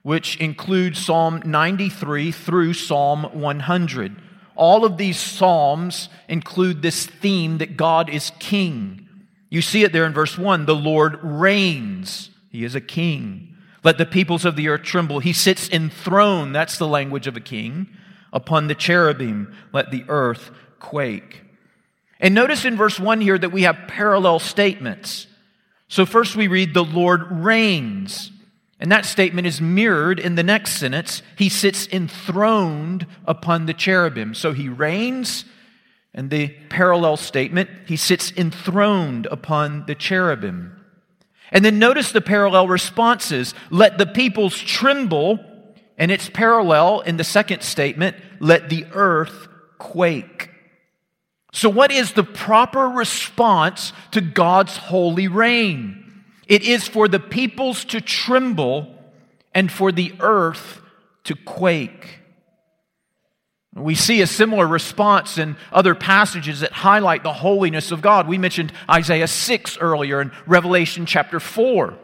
which 0.00 0.38
include 0.38 0.96
Psalm 0.96 1.42
93 1.44 2.32
through 2.32 2.72
Psalm 2.72 3.24
100. 3.24 4.16
All 4.54 4.86
of 4.86 4.96
these 4.96 5.18
Psalms 5.18 6.08
include 6.30 6.80
this 6.80 7.04
theme 7.04 7.58
that 7.58 7.76
God 7.76 8.08
is 8.08 8.32
king. 8.38 9.06
You 9.50 9.60
see 9.60 9.84
it 9.84 9.92
there 9.92 10.06
in 10.06 10.14
verse 10.14 10.38
1 10.38 10.64
the 10.64 10.74
Lord 10.74 11.18
reigns. 11.22 12.30
He 12.48 12.64
is 12.64 12.74
a 12.74 12.80
king. 12.80 13.56
Let 13.84 13.98
the 13.98 14.06
peoples 14.06 14.44
of 14.44 14.56
the 14.56 14.68
earth 14.68 14.82
tremble. 14.82 15.20
He 15.20 15.32
sits 15.32 15.68
enthroned, 15.68 16.54
that's 16.54 16.78
the 16.78 16.88
language 16.88 17.26
of 17.26 17.36
a 17.36 17.40
king, 17.40 17.88
upon 18.32 18.66
the 18.66 18.74
cherubim. 18.74 19.54
Let 19.72 19.90
the 19.90 20.04
earth 20.08 20.50
quake. 20.80 21.42
And 22.18 22.34
notice 22.34 22.64
in 22.64 22.76
verse 22.76 22.98
1 22.98 23.20
here 23.20 23.38
that 23.38 23.52
we 23.52 23.62
have 23.62 23.88
parallel 23.88 24.38
statements. 24.38 25.26
So 25.88 26.06
first 26.06 26.34
we 26.34 26.48
read, 26.48 26.74
The 26.74 26.84
Lord 26.84 27.30
reigns. 27.30 28.32
And 28.78 28.92
that 28.92 29.06
statement 29.06 29.46
is 29.46 29.60
mirrored 29.60 30.18
in 30.18 30.34
the 30.34 30.42
next 30.42 30.72
sentence. 30.72 31.22
He 31.36 31.48
sits 31.48 31.86
enthroned 31.88 33.06
upon 33.24 33.66
the 33.66 33.72
cherubim. 33.72 34.34
So 34.34 34.52
he 34.52 34.68
reigns, 34.68 35.46
and 36.12 36.28
the 36.28 36.48
parallel 36.68 37.16
statement, 37.16 37.70
he 37.86 37.96
sits 37.96 38.32
enthroned 38.36 39.26
upon 39.26 39.86
the 39.86 39.94
cherubim. 39.94 40.75
And 41.50 41.64
then 41.64 41.78
notice 41.78 42.12
the 42.12 42.20
parallel 42.20 42.68
responses. 42.68 43.54
Let 43.70 43.98
the 43.98 44.06
peoples 44.06 44.56
tremble, 44.58 45.38
and 45.96 46.10
it's 46.10 46.28
parallel 46.28 47.00
in 47.00 47.16
the 47.16 47.24
second 47.24 47.62
statement, 47.62 48.16
let 48.40 48.68
the 48.68 48.86
earth 48.92 49.48
quake. 49.78 50.50
So, 51.52 51.70
what 51.70 51.90
is 51.90 52.12
the 52.12 52.24
proper 52.24 52.86
response 52.88 53.92
to 54.10 54.20
God's 54.20 54.76
holy 54.76 55.28
reign? 55.28 56.24
It 56.46 56.62
is 56.62 56.86
for 56.86 57.08
the 57.08 57.20
peoples 57.20 57.84
to 57.86 58.00
tremble 58.00 58.94
and 59.54 59.72
for 59.72 59.90
the 59.90 60.14
earth 60.20 60.80
to 61.24 61.34
quake. 61.34 62.20
We 63.76 63.94
see 63.94 64.22
a 64.22 64.26
similar 64.26 64.66
response 64.66 65.36
in 65.36 65.56
other 65.70 65.94
passages 65.94 66.60
that 66.60 66.72
highlight 66.72 67.22
the 67.22 67.32
holiness 67.34 67.90
of 67.90 68.00
God. 68.00 68.26
We 68.26 68.38
mentioned 68.38 68.72
Isaiah 68.88 69.28
6 69.28 69.78
earlier 69.78 70.20
and 70.20 70.32
Revelation 70.46 71.04
chapter 71.04 71.38
4. 71.38 71.98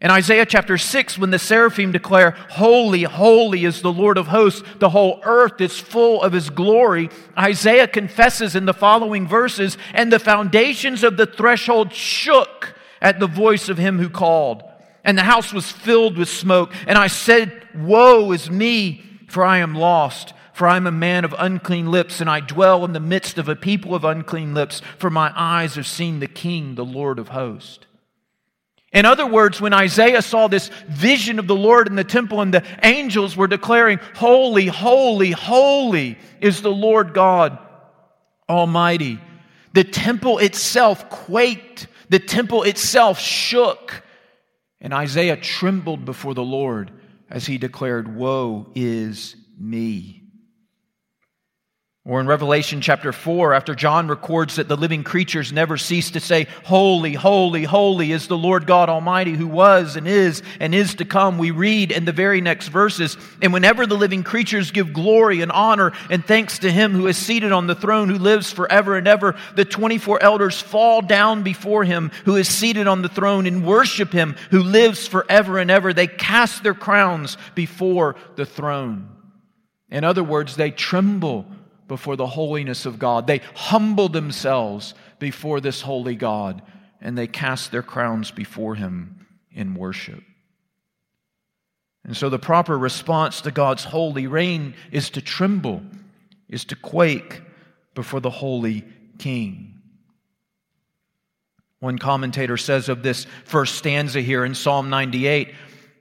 In 0.00 0.10
Isaiah 0.10 0.44
chapter 0.44 0.76
6, 0.76 1.16
when 1.16 1.30
the 1.30 1.38
seraphim 1.38 1.92
declare, 1.92 2.32
Holy, 2.50 3.04
holy 3.04 3.64
is 3.64 3.82
the 3.82 3.92
Lord 3.92 4.18
of 4.18 4.26
hosts, 4.26 4.64
the 4.80 4.90
whole 4.90 5.20
earth 5.24 5.60
is 5.60 5.78
full 5.78 6.20
of 6.22 6.32
his 6.32 6.50
glory, 6.50 7.08
Isaiah 7.38 7.86
confesses 7.86 8.56
in 8.56 8.66
the 8.66 8.74
following 8.74 9.28
verses, 9.28 9.78
And 9.92 10.12
the 10.12 10.18
foundations 10.18 11.04
of 11.04 11.16
the 11.16 11.26
threshold 11.26 11.92
shook 11.92 12.74
at 13.00 13.20
the 13.20 13.28
voice 13.28 13.68
of 13.68 13.78
him 13.78 14.00
who 14.00 14.10
called, 14.10 14.64
and 15.04 15.16
the 15.16 15.22
house 15.22 15.52
was 15.52 15.70
filled 15.70 16.18
with 16.18 16.28
smoke. 16.28 16.72
And 16.88 16.98
I 16.98 17.06
said, 17.06 17.68
Woe 17.74 18.32
is 18.32 18.50
me, 18.50 19.04
for 19.28 19.44
I 19.44 19.58
am 19.58 19.76
lost 19.76 20.34
for 20.54 20.68
I 20.68 20.76
am 20.76 20.86
a 20.86 20.92
man 20.92 21.24
of 21.24 21.34
unclean 21.36 21.90
lips, 21.90 22.20
and 22.20 22.30
I 22.30 22.38
dwell 22.38 22.84
in 22.84 22.92
the 22.92 23.00
midst 23.00 23.38
of 23.38 23.48
a 23.48 23.56
people 23.56 23.92
of 23.92 24.04
unclean 24.04 24.54
lips, 24.54 24.80
for 24.98 25.10
my 25.10 25.32
eyes 25.34 25.74
have 25.74 25.86
seen 25.86 26.20
the 26.20 26.28
King, 26.28 26.76
the 26.76 26.84
Lord 26.84 27.18
of 27.18 27.28
hosts. 27.28 27.84
In 28.92 29.04
other 29.04 29.26
words, 29.26 29.60
when 29.60 29.72
Isaiah 29.72 30.22
saw 30.22 30.46
this 30.46 30.68
vision 30.88 31.40
of 31.40 31.48
the 31.48 31.56
Lord 31.56 31.88
in 31.88 31.96
the 31.96 32.04
temple 32.04 32.40
and 32.40 32.54
the 32.54 32.62
angels 32.84 33.36
were 33.36 33.48
declaring, 33.48 33.98
Holy, 34.14 34.68
holy, 34.68 35.32
holy 35.32 36.16
is 36.40 36.62
the 36.62 36.70
Lord 36.70 37.12
God 37.12 37.58
Almighty, 38.48 39.18
the 39.72 39.82
temple 39.82 40.38
itself 40.38 41.10
quaked, 41.10 41.88
the 42.10 42.20
temple 42.20 42.62
itself 42.62 43.18
shook, 43.18 44.04
and 44.80 44.94
Isaiah 44.94 45.36
trembled 45.36 46.04
before 46.04 46.34
the 46.34 46.44
Lord 46.44 46.92
as 47.28 47.44
he 47.44 47.58
declared, 47.58 48.14
Woe 48.14 48.70
is 48.76 49.34
me. 49.58 50.23
Or 52.06 52.20
in 52.20 52.26
Revelation 52.26 52.82
chapter 52.82 53.12
4, 53.14 53.54
after 53.54 53.74
John 53.74 54.08
records 54.08 54.56
that 54.56 54.68
the 54.68 54.76
living 54.76 55.04
creatures 55.04 55.54
never 55.54 55.78
cease 55.78 56.10
to 56.10 56.20
say, 56.20 56.46
Holy, 56.64 57.14
holy, 57.14 57.64
holy 57.64 58.12
is 58.12 58.28
the 58.28 58.36
Lord 58.36 58.66
God 58.66 58.90
Almighty 58.90 59.32
who 59.32 59.46
was 59.46 59.96
and 59.96 60.06
is 60.06 60.42
and 60.60 60.74
is 60.74 60.96
to 60.96 61.06
come, 61.06 61.38
we 61.38 61.50
read 61.50 61.90
in 61.90 62.04
the 62.04 62.12
very 62.12 62.42
next 62.42 62.68
verses, 62.68 63.16
And 63.40 63.54
whenever 63.54 63.86
the 63.86 63.96
living 63.96 64.22
creatures 64.22 64.70
give 64.70 64.92
glory 64.92 65.40
and 65.40 65.50
honor 65.50 65.92
and 66.10 66.22
thanks 66.22 66.58
to 66.58 66.70
him 66.70 66.92
who 66.92 67.06
is 67.06 67.16
seated 67.16 67.52
on 67.52 67.68
the 67.68 67.74
throne, 67.74 68.10
who 68.10 68.18
lives 68.18 68.52
forever 68.52 68.98
and 68.98 69.08
ever, 69.08 69.34
the 69.56 69.64
24 69.64 70.22
elders 70.22 70.60
fall 70.60 71.00
down 71.00 71.42
before 71.42 71.84
him 71.84 72.10
who 72.26 72.36
is 72.36 72.48
seated 72.48 72.86
on 72.86 73.00
the 73.00 73.08
throne 73.08 73.46
and 73.46 73.66
worship 73.66 74.12
him 74.12 74.36
who 74.50 74.62
lives 74.62 75.08
forever 75.08 75.58
and 75.58 75.70
ever. 75.70 75.94
They 75.94 76.08
cast 76.08 76.62
their 76.62 76.74
crowns 76.74 77.38
before 77.54 78.16
the 78.36 78.44
throne. 78.44 79.08
In 79.90 80.04
other 80.04 80.22
words, 80.22 80.56
they 80.56 80.70
tremble 80.70 81.46
before 81.86 82.16
the 82.16 82.26
holiness 82.26 82.86
of 82.86 82.98
God. 82.98 83.26
They 83.26 83.40
humble 83.54 84.08
themselves 84.08 84.94
before 85.18 85.60
this 85.60 85.82
holy 85.82 86.16
God 86.16 86.62
and 87.00 87.16
they 87.16 87.26
cast 87.26 87.70
their 87.70 87.82
crowns 87.82 88.30
before 88.30 88.74
him 88.74 89.26
in 89.52 89.74
worship. 89.74 90.22
And 92.04 92.16
so 92.16 92.28
the 92.28 92.38
proper 92.38 92.76
response 92.76 93.42
to 93.42 93.50
God's 93.50 93.84
holy 93.84 94.26
reign 94.26 94.74
is 94.90 95.10
to 95.10 95.20
tremble, 95.20 95.82
is 96.48 96.64
to 96.66 96.76
quake 96.76 97.42
before 97.94 98.20
the 98.20 98.30
holy 98.30 98.84
king. 99.18 99.74
One 101.80 101.98
commentator 101.98 102.56
says 102.56 102.88
of 102.88 103.02
this 103.02 103.26
first 103.44 103.74
stanza 103.76 104.22
here 104.22 104.44
in 104.44 104.54
Psalm 104.54 104.88
98 104.88 105.54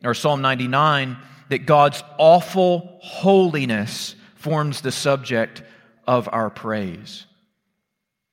or 0.03 0.13
Psalm 0.13 0.41
99 0.41 1.17
that 1.49 1.65
God's 1.65 2.01
awful 2.17 2.99
holiness 3.01 4.15
forms 4.35 4.81
the 4.81 4.91
subject 4.91 5.61
of 6.07 6.29
our 6.31 6.49
praise. 6.49 7.25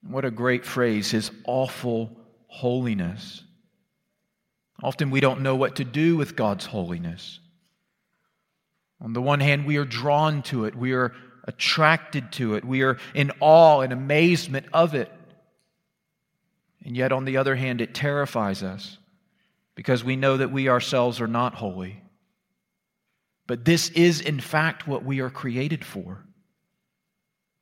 What 0.03 0.25
a 0.25 0.31
great 0.31 0.65
phrase, 0.65 1.11
his 1.11 1.31
awful 1.45 2.17
holiness. 2.47 3.43
Often 4.83 5.11
we 5.11 5.21
don't 5.21 5.43
know 5.43 5.57
what 5.57 5.77
to 5.77 5.85
do 5.85 6.17
with 6.17 6.37
God's 6.37 6.67
holiness. 6.67 7.39
On 9.01 9.13
the 9.13 9.23
one 9.23 9.41
hand, 9.41 9.67
we 9.67 9.77
are 9.77 9.85
drawn 9.85 10.43
to 10.45 10.65
it, 10.65 10.75
we 10.75 10.93
are 10.93 11.13
attracted 11.45 12.33
to 12.33 12.55
it, 12.55 12.65
we 12.65 12.83
are 12.83 12.99
in 13.15 13.33
awe 13.41 13.81
and 13.81 13.93
amazement 13.93 14.67
of 14.73 14.95
it. 14.95 15.11
And 16.85 16.97
yet, 16.97 17.13
on 17.13 17.25
the 17.25 17.37
other 17.37 17.55
hand, 17.55 17.81
it 17.81 17.95
terrifies 17.95 18.63
us 18.63 18.99
because 19.75 20.03
we 20.03 20.17
know 20.17 20.39
that 20.39 20.51
we 20.51 20.69
ourselves 20.69 21.21
are 21.21 21.27
not 21.27 21.55
holy. 21.55 22.03
But 23.47 23.65
this 23.65 23.91
is, 23.91 24.21
in 24.21 24.41
fact, 24.41 24.87
what 24.87 25.05
we 25.05 25.21
are 25.21 25.31
created 25.31 25.85
for. 25.85 26.25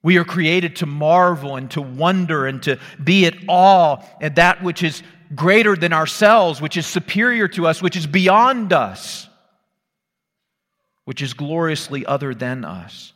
We 0.02 0.16
are 0.18 0.24
created 0.24 0.76
to 0.76 0.86
marvel 0.86 1.56
and 1.56 1.70
to 1.72 1.82
wonder 1.82 2.46
and 2.46 2.62
to 2.64 2.78
be 3.02 3.26
at 3.26 3.34
awe 3.48 3.98
at 4.20 4.36
that 4.36 4.62
which 4.62 4.82
is 4.82 5.02
greater 5.34 5.76
than 5.76 5.92
ourselves, 5.92 6.60
which 6.60 6.76
is 6.76 6.86
superior 6.86 7.48
to 7.48 7.66
us, 7.66 7.82
which 7.82 7.96
is 7.96 8.06
beyond 8.06 8.72
us, 8.72 9.28
which 11.04 11.20
is 11.20 11.34
gloriously 11.34 12.06
other 12.06 12.34
than 12.34 12.64
us. 12.64 13.12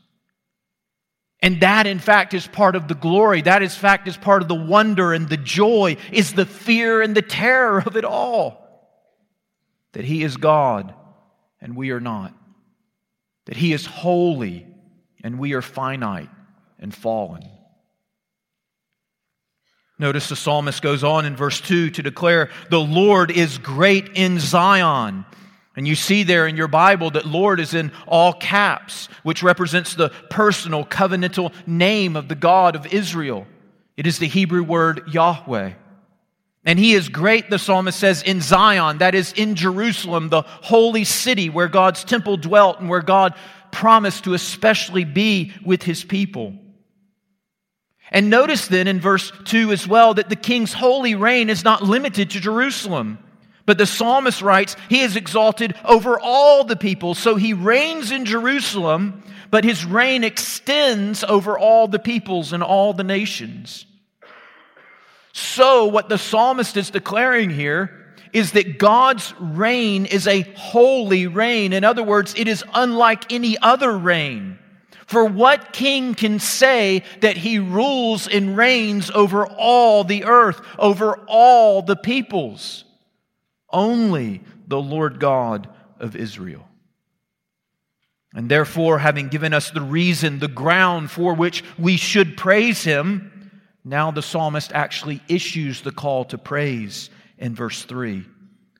And 1.41 1.61
that, 1.61 1.87
in 1.87 1.99
fact, 1.99 2.35
is 2.35 2.47
part 2.47 2.77
of 2.77 2.89
the 2.89 2.95
glory. 2.95 3.43
That, 3.43 3.63
in 3.63 3.69
fact, 3.69 4.07
is 4.07 4.17
part 4.17 4.43
of 4.43 4.49
the 4.49 4.55
wonder 4.55 5.13
and 5.13 5.29
the 5.29 5.37
joy, 5.37 5.97
is 6.13 6.33
the 6.33 6.47
fear 6.47 7.03
and 7.03 7.17
the 7.17 7.23
terror 7.23 7.83
of 7.85 7.97
it 7.97 8.05
all. 8.05 8.59
That 9.93 10.05
He 10.05 10.23
is 10.23 10.37
God 10.37 10.95
and 11.61 11.77
we 11.77 11.91
are 11.91 12.01
not. 12.01 12.35
That 13.47 13.57
He 13.57 13.73
is 13.73 13.87
holy 13.87 14.67
and 15.23 15.39
we 15.39 15.55
are 15.55 15.63
finite 15.63 16.31
and 16.83 16.95
fallen. 16.95 17.49
Notice 19.99 20.29
the 20.29 20.37
psalmist 20.37 20.83
goes 20.83 21.05
on 21.05 21.25
in 21.25 21.37
verse 21.37 21.61
2 21.61 21.91
to 21.91 22.03
declare, 22.03 22.51
The 22.71 22.81
Lord 22.81 23.31
is 23.31 23.59
great 23.59 24.11
in 24.15 24.41
Zion. 24.41 25.25
And 25.77 25.89
you 25.89 25.95
see 25.95 26.23
there 26.23 26.47
in 26.47 26.57
your 26.57 26.69
Bible 26.69 27.13
that 27.13 27.25
Lord 27.25 27.61
is 27.61 27.73
in 27.73 27.93
all 28.07 28.33
caps, 28.33 29.09
which 29.23 29.43
represents 29.43 29.95
the 29.95 30.11
personal 30.29 30.85
covenantal 30.85 31.55
name 31.67 32.17
of 32.17 32.29
the 32.29 32.35
God 32.35 32.77
of 32.77 32.93
Israel. 32.93 33.47
It 33.97 34.07
is 34.07 34.19
the 34.19 34.27
Hebrew 34.27 34.63
word 34.65 35.03
Yahweh. 35.13 35.73
And 36.65 36.79
he 36.79 36.93
is 36.95 37.09
great, 37.09 37.51
the 37.51 37.59
psalmist 37.59 37.99
says, 37.99 38.23
in 38.23 38.41
Zion, 38.41 38.99
that 38.99 39.15
is 39.15 39.33
in 39.33 39.55
Jerusalem, 39.55 40.29
the 40.29 40.43
holy 40.43 41.05
city 41.05 41.49
where 41.49 41.69
God's 41.69 42.05
temple 42.05 42.37
dwelt 42.37 42.79
and 42.81 42.89
where 42.89 43.03
God 43.03 43.35
promised 43.73 44.25
to 44.25 44.35
especially 44.35 45.05
be 45.05 45.53
with 45.65 45.83
his 45.83 46.05
people. 46.05 46.55
And 48.13 48.29
notice 48.29 48.69
then 48.69 48.87
in 48.87 49.01
verse 49.01 49.33
2 49.47 49.73
as 49.73 49.89
well 49.89 50.15
that 50.15 50.29
the 50.29 50.37
king's 50.37 50.75
holy 50.75 51.15
reign 51.15 51.49
is 51.49 51.65
not 51.65 51.83
limited 51.83 52.31
to 52.31 52.41
Jerusalem. 52.41 53.19
But 53.65 53.79
the 53.79 53.87
psalmist 53.87 54.43
writes, 54.43 54.77
He 54.91 55.01
is 55.01 55.17
exalted 55.17 55.75
over 55.85 56.21
all 56.21 56.63
the 56.65 56.77
people. 56.77 57.15
So 57.15 57.37
he 57.37 57.55
reigns 57.55 58.11
in 58.11 58.27
Jerusalem, 58.27 59.23
but 59.51 59.65
his 59.65 59.85
reign 59.85 60.25
extends 60.25 61.25
over 61.25 61.59
all 61.59 61.89
the 61.89 61.99
peoples 61.99 62.53
and 62.53 62.63
all 62.63 62.93
the 62.93 63.05
nations. 63.05 63.87
So, 65.33 65.87
what 65.87 66.11
the 66.11 66.19
psalmist 66.19 66.77
is 66.77 66.91
declaring 66.91 67.49
here 67.49 67.99
is 68.35 68.53
that 68.53 68.79
God's 68.79 69.33
reign 69.39 70.05
is 70.05 70.27
a 70.27 70.43
holy 70.57 71.27
reign. 71.27 71.73
In 71.73 71.85
other 71.85 72.03
words, 72.03 72.35
it 72.37 72.49
is 72.49 72.63
unlike 72.75 73.33
any 73.33 73.57
other 73.59 73.97
reign. 73.97 74.59
For 75.13 75.27
what 75.27 75.75
king 75.75 76.15
can 76.15 76.39
say 76.39 77.03
that 77.21 77.37
he 77.37 77.59
rules 77.59 78.27
and 78.27 78.57
reigns 78.57 79.11
over 79.11 79.47
all 79.47 80.05
the 80.05 80.25
earth, 80.25 80.63
over 80.79 81.17
all 81.27 81.83
the 81.83 81.97
peoples? 81.97 82.87
Only 83.69 84.41
the 84.67 84.81
Lord 84.81 85.21
God 85.21 85.69
of 86.01 86.17
Israel. 86.17 86.67
And 88.33 88.51
therefore, 88.51 89.01
having 89.01 89.29
given 89.29 89.53
us 89.53 89.71
the 89.71 89.83
reason, 89.83 90.39
the 90.39 90.49
ground 90.49 91.11
for 91.11 91.35
which 91.35 91.63
we 91.79 91.99
should 91.99 92.39
praise 92.39 92.83
him, 92.83 93.51
now 93.85 94.13
the 94.13 94.23
psalmist 94.23 94.73
actually 94.73 95.21
issues 95.29 95.83
the 95.83 95.93
call 95.93 96.25
to 96.25 96.39
praise 96.39 97.11
in 97.37 97.55
verse 97.55 97.83
3. 97.83 98.25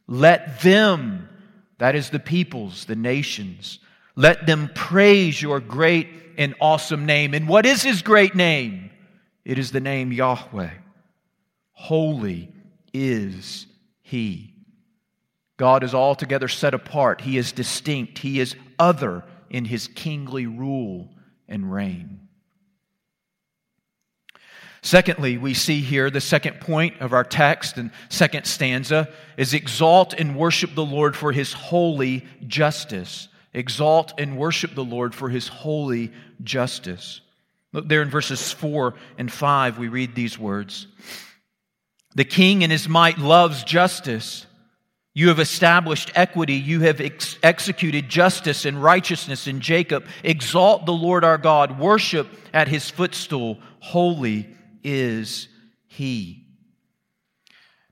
Let 0.07 0.63
them, 0.63 1.29
that 1.77 1.95
is 1.95 2.09
the 2.09 2.19
peoples, 2.19 2.87
the 2.87 2.97
nations, 2.97 3.81
let 4.17 4.47
them 4.47 4.71
praise 4.75 5.43
your 5.43 5.61
great 5.61 6.22
and 6.39 6.55
awesome 6.61 7.07
name. 7.07 7.35
And 7.35 7.49
what 7.49 7.67
is 7.67 7.83
his 7.83 8.03
great 8.03 8.35
name? 8.35 8.91
It 9.45 9.59
is 9.59 9.73
the 9.73 9.81
name 9.81 10.13
Yahweh. 10.13 10.71
Holy 11.73 12.53
is 12.93 13.67
he. 14.03 14.55
God 15.57 15.85
is 15.85 15.95
altogether 15.95 16.49
set 16.49 16.75
apart. 16.75 17.21
He 17.21 17.37
is 17.37 17.53
distinct. 17.53 18.19
He 18.19 18.41
is 18.41 18.57
other 18.79 19.25
in 19.51 19.65
his 19.65 19.89
kingly 19.89 20.47
rule 20.47 21.09
and 21.49 21.73
reign. 21.73 22.29
Secondly, 24.83 25.39
we 25.39 25.55
see 25.55 25.81
here 25.81 26.11
the 26.11 26.21
second 26.21 26.61
point 26.61 27.01
of 27.01 27.13
our 27.13 27.23
text 27.23 27.77
and 27.77 27.93
second 28.09 28.47
stanza 28.47 29.09
is 29.37 29.55
exalt 29.55 30.13
and 30.15 30.37
worship 30.37 30.75
the 30.75 30.85
Lord 30.85 31.15
for 31.15 31.31
his 31.31 31.53
holy 31.53 32.27
justice. 32.49 33.29
Exalt 33.55 34.15
and 34.19 34.39
worship 34.39 34.75
the 34.75 34.85
Lord 34.85 35.15
for 35.15 35.29
his 35.29 35.49
holy 35.49 36.13
justice. 36.43 37.21
Look 37.73 37.89
there 37.89 38.03
in 38.03 38.11
verses 38.11 38.53
4 38.53 38.95
and 39.19 39.31
5, 39.31 39.79
we 39.79 39.89
read 39.89 40.15
these 40.15 40.39
words 40.39 40.87
The 42.15 42.25
king 42.25 42.63
in 42.63 42.71
his 42.71 42.89
might 42.89 43.19
loves 43.19 43.65
justice. 43.65 44.47
You 45.15 45.29
have 45.29 45.41
established 45.41 46.11
equity. 46.15 46.55
You 46.55 46.81
have 46.81 47.01
ex- 47.01 47.37
executed 47.43 48.09
justice 48.09 48.65
and 48.65 48.83
righteousness 48.83 49.47
in 49.47 49.61
Jacob. 49.61 50.07
Exalt 50.25 50.87
the 50.87 50.93
Lord 50.93 51.23
our 51.23 51.37
God. 51.37 51.79
Worship 51.79 52.29
at 52.55 52.69
his 52.69 52.89
footstool. 52.89 53.59
Holy 53.81 54.49
is 54.83 55.49
he. 55.87 56.47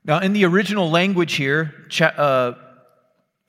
Now, 0.03 0.19
in 0.19 0.33
the 0.33 0.45
original 0.45 0.89
language 0.89 1.33
here, 1.33 1.85
uh, 2.01 2.53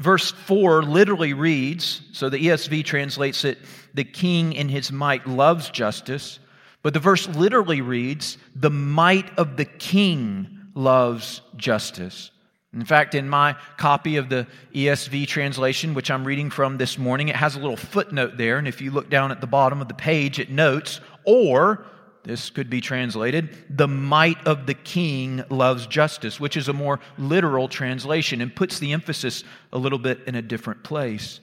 Verse 0.03 0.33
4 0.33 0.83
literally 0.83 1.33
reads, 1.33 2.03
so 2.11 2.29
the 2.29 2.39
ESV 2.39 2.85
translates 2.85 3.45
it, 3.45 3.59
the 3.95 4.03
king 4.03 4.53
in 4.53 4.69
his 4.69 4.91
might 4.91 5.29
loves 5.29 5.71
justice. 5.71 6.41
But 6.83 6.93
the 6.93 6.99
verse 6.99 7.29
literally 7.29 7.83
reads, 7.83 8.37
the 8.57 8.69
might 8.69 9.39
of 9.39 9.57
the 9.57 9.65
king 9.65 10.59
loves 10.75 11.41
justice. 11.57 12.33
In 12.75 12.85
fact, 12.85 13.15
in 13.15 13.29
my 13.29 13.55
copy 13.77 14.17
of 14.17 14.29
the 14.29 14.49
ESV 14.75 15.29
translation, 15.29 15.95
which 15.95 16.11
I'm 16.11 16.25
reading 16.25 16.51
from 16.51 16.79
this 16.79 16.99
morning, 16.99 17.29
it 17.29 17.37
has 17.37 17.55
a 17.55 17.61
little 17.61 17.77
footnote 17.77 18.37
there. 18.37 18.59
And 18.59 18.67
if 18.67 18.81
you 18.81 18.91
look 18.91 19.09
down 19.09 19.31
at 19.31 19.41
the 19.41 19.47
bottom 19.47 19.81
of 19.81 19.87
the 19.87 19.95
page, 19.95 20.41
it 20.41 20.51
notes, 20.51 21.01
or 21.25 21.87
this 22.25 22.51
could 22.51 22.71
be 22.71 22.81
translated, 22.81 23.51
the 23.69 23.89
might 23.89 24.47
of 24.47 24.67
the 24.67 24.75
king 24.75 25.43
loves 25.51 25.87
justice, 25.87 26.39
which 26.39 26.57
is 26.57 26.69
a 26.69 26.73
more 26.73 27.01
literal 27.19 27.69
translation 27.69 28.41
and 28.41 28.55
puts 28.55 28.79
the 28.79 28.93
emphasis 28.93 29.43
a 29.73 29.79
little 29.79 29.99
bit 29.99 30.21
in 30.27 30.37
a 30.37 30.43
different 30.43 30.85
place. 30.85 31.41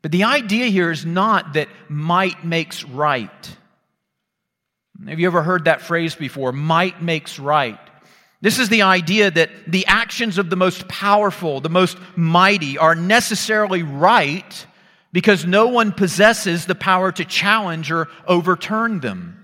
But 0.00 0.10
the 0.10 0.24
idea 0.24 0.66
here 0.66 0.90
is 0.90 1.04
not 1.04 1.52
that 1.54 1.68
might 1.88 2.44
makes 2.44 2.84
right. 2.84 3.56
Have 5.06 5.20
you 5.20 5.26
ever 5.26 5.42
heard 5.42 5.66
that 5.66 5.82
phrase 5.82 6.14
before? 6.14 6.52
Might 6.52 7.02
makes 7.02 7.38
right. 7.38 7.78
This 8.40 8.58
is 8.58 8.68
the 8.68 8.82
idea 8.82 9.30
that 9.30 9.50
the 9.68 9.86
actions 9.86 10.38
of 10.38 10.50
the 10.50 10.56
most 10.56 10.88
powerful, 10.88 11.60
the 11.60 11.68
most 11.68 11.96
mighty, 12.16 12.78
are 12.78 12.94
necessarily 12.94 13.82
right 13.82 14.66
because 15.12 15.44
no 15.44 15.68
one 15.68 15.92
possesses 15.92 16.66
the 16.66 16.74
power 16.74 17.12
to 17.12 17.24
challenge 17.24 17.92
or 17.92 18.08
overturn 18.26 19.00
them. 19.00 19.41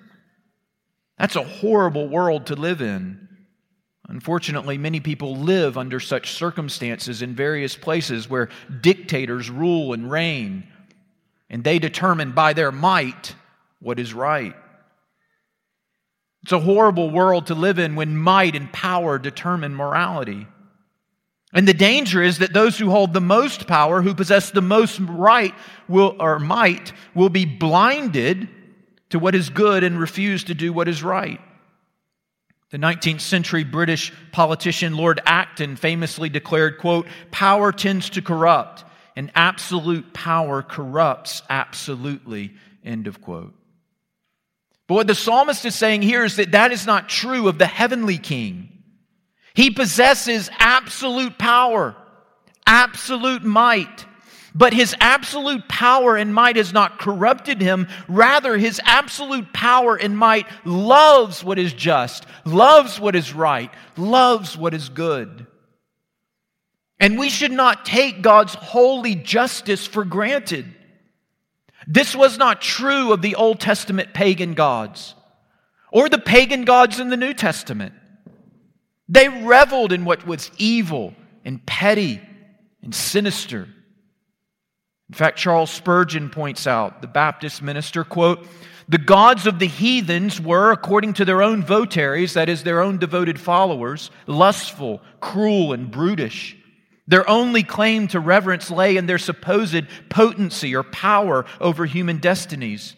That's 1.18 1.36
a 1.36 1.42
horrible 1.42 2.08
world 2.08 2.46
to 2.46 2.54
live 2.54 2.80
in. 2.80 3.28
Unfortunately, 4.08 4.78
many 4.78 5.00
people 5.00 5.36
live 5.36 5.76
under 5.76 6.00
such 6.00 6.32
circumstances 6.32 7.20
in 7.20 7.34
various 7.34 7.76
places 7.76 8.30
where 8.30 8.48
dictators 8.80 9.50
rule 9.50 9.92
and 9.92 10.10
reign, 10.10 10.66
and 11.50 11.62
they 11.62 11.78
determine 11.78 12.32
by 12.32 12.54
their 12.54 12.72
might 12.72 13.34
what 13.80 13.98
is 13.98 14.14
right. 14.14 14.54
It's 16.42 16.52
a 16.52 16.60
horrible 16.60 17.10
world 17.10 17.48
to 17.48 17.54
live 17.54 17.78
in 17.78 17.96
when 17.96 18.16
might 18.16 18.56
and 18.56 18.72
power 18.72 19.18
determine 19.18 19.74
morality. 19.74 20.46
And 21.52 21.66
the 21.66 21.74
danger 21.74 22.22
is 22.22 22.38
that 22.38 22.52
those 22.52 22.78
who 22.78 22.90
hold 22.90 23.12
the 23.12 23.20
most 23.20 23.66
power, 23.66 24.00
who 24.00 24.14
possess 24.14 24.50
the 24.50 24.62
most 24.62 25.00
right 25.00 25.54
will, 25.88 26.16
or 26.18 26.38
might, 26.38 26.92
will 27.14 27.28
be 27.28 27.44
blinded 27.44 28.48
to 29.10 29.18
what 29.18 29.34
is 29.34 29.50
good 29.50 29.84
and 29.84 29.98
refuse 29.98 30.44
to 30.44 30.54
do 30.54 30.72
what 30.72 30.88
is 30.88 31.02
right. 31.02 31.40
The 32.70 32.78
19th 32.78 33.22
century 33.22 33.64
British 33.64 34.12
politician 34.30 34.96
Lord 34.96 35.20
Acton 35.24 35.76
famously 35.76 36.28
declared, 36.28 36.78
quote, 36.78 37.06
power 37.30 37.72
tends 37.72 38.10
to 38.10 38.22
corrupt, 38.22 38.84
and 39.16 39.30
absolute 39.34 40.12
power 40.12 40.62
corrupts 40.62 41.42
absolutely, 41.48 42.52
end 42.84 43.06
of 43.06 43.22
quote. 43.22 43.54
But 44.86 44.94
what 44.94 45.06
the 45.06 45.14
psalmist 45.14 45.64
is 45.64 45.74
saying 45.74 46.02
here 46.02 46.24
is 46.24 46.36
that 46.36 46.52
that 46.52 46.72
is 46.72 46.86
not 46.86 47.08
true 47.08 47.48
of 47.48 47.58
the 47.58 47.66
heavenly 47.66 48.18
king. 48.18 48.68
He 49.54 49.70
possesses 49.70 50.50
absolute 50.58 51.38
power, 51.38 51.96
absolute 52.66 53.44
might. 53.44 54.04
But 54.54 54.72
his 54.72 54.94
absolute 54.98 55.68
power 55.68 56.16
and 56.16 56.34
might 56.34 56.56
has 56.56 56.72
not 56.72 56.98
corrupted 56.98 57.60
him. 57.60 57.86
Rather, 58.08 58.56
his 58.56 58.80
absolute 58.84 59.52
power 59.52 59.96
and 59.96 60.16
might 60.16 60.46
loves 60.64 61.44
what 61.44 61.58
is 61.58 61.72
just, 61.72 62.26
loves 62.44 62.98
what 62.98 63.14
is 63.14 63.34
right, 63.34 63.70
loves 63.96 64.56
what 64.56 64.74
is 64.74 64.88
good. 64.88 65.46
And 66.98 67.18
we 67.18 67.28
should 67.28 67.52
not 67.52 67.84
take 67.84 68.22
God's 68.22 68.54
holy 68.54 69.14
justice 69.14 69.86
for 69.86 70.04
granted. 70.04 70.66
This 71.86 72.14
was 72.14 72.38
not 72.38 72.60
true 72.60 73.12
of 73.12 73.22
the 73.22 73.36
Old 73.36 73.60
Testament 73.60 74.12
pagan 74.12 74.54
gods 74.54 75.14
or 75.92 76.08
the 76.08 76.18
pagan 76.18 76.64
gods 76.64 77.00
in 77.00 77.08
the 77.08 77.16
New 77.16 77.32
Testament. 77.32 77.94
They 79.08 79.28
reveled 79.28 79.92
in 79.92 80.04
what 80.04 80.26
was 80.26 80.50
evil 80.58 81.14
and 81.44 81.64
petty 81.64 82.20
and 82.82 82.94
sinister. 82.94 83.68
In 85.08 85.14
fact, 85.14 85.38
Charles 85.38 85.70
Spurgeon 85.70 86.28
points 86.30 86.66
out, 86.66 87.00
the 87.00 87.08
Baptist 87.08 87.62
minister, 87.62 88.04
quote, 88.04 88.46
the 88.90 88.98
gods 88.98 89.46
of 89.46 89.58
the 89.58 89.66
heathens 89.66 90.40
were, 90.40 90.70
according 90.70 91.14
to 91.14 91.24
their 91.24 91.42
own 91.42 91.62
votaries, 91.62 92.34
that 92.34 92.48
is, 92.48 92.62
their 92.62 92.80
own 92.80 92.96
devoted 92.96 93.38
followers, 93.38 94.10
lustful, 94.26 95.02
cruel, 95.20 95.74
and 95.74 95.90
brutish. 95.90 96.56
Their 97.06 97.28
only 97.28 97.62
claim 97.62 98.08
to 98.08 98.20
reverence 98.20 98.70
lay 98.70 98.96
in 98.96 99.06
their 99.06 99.18
supposed 99.18 99.86
potency 100.08 100.74
or 100.74 100.82
power 100.82 101.44
over 101.60 101.84
human 101.84 102.18
destinies. 102.18 102.96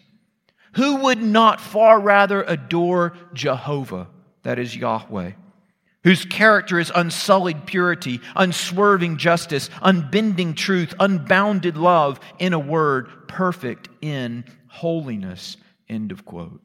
Who 0.73 0.97
would 0.97 1.21
not 1.21 1.59
far 1.59 1.99
rather 1.99 2.43
adore 2.43 3.13
Jehovah, 3.33 4.07
that 4.43 4.59
is 4.59 4.75
Yahweh, 4.75 5.31
whose 6.03 6.25
character 6.25 6.79
is 6.79 6.91
unsullied 6.93 7.65
purity, 7.65 8.21
unswerving 8.35 9.17
justice, 9.17 9.69
unbending 9.81 10.55
truth, 10.55 10.93
unbounded 10.99 11.77
love, 11.77 12.19
in 12.39 12.53
a 12.53 12.59
word, 12.59 13.27
perfect 13.27 13.89
in 14.01 14.43
holiness. 14.67 15.57
End 15.87 16.11
of 16.11 16.25
quote. 16.25 16.61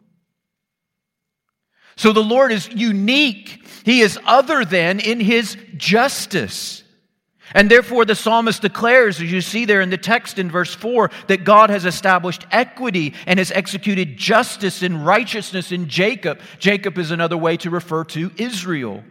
So 1.96 2.12
the 2.12 2.22
Lord 2.22 2.53
is 2.53 2.68
unique. 2.68 3.66
He 3.85 4.01
is 4.01 4.18
other 4.27 4.64
than 4.64 5.01
in 5.01 5.18
his 5.20 5.57
justice. 5.77 6.83
And 7.55 7.70
therefore, 7.70 8.05
the 8.05 8.16
psalmist 8.16 8.61
declares, 8.61 9.20
as 9.20 9.31
you 9.31 9.40
see 9.40 9.66
there 9.66 9.81
in 9.81 9.90
the 9.90 9.96
text 9.96 10.38
in 10.38 10.51
verse 10.51 10.75
4, 10.75 11.11
that 11.29 11.44
God 11.44 11.70
has 11.70 11.85
established 11.85 12.44
equity 12.51 13.14
and 13.25 13.38
has 13.38 13.53
executed 13.53 14.16
justice 14.16 14.83
and 14.83 15.07
righteousness 15.07 15.70
in 15.70 15.88
Jacob. 15.88 16.40
Jacob 16.59 16.99
is 16.99 17.12
another 17.12 17.37
way 17.37 17.57
to 17.59 17.70
refer 17.70 18.05
to 18.05 18.33
Israel. 18.37 19.05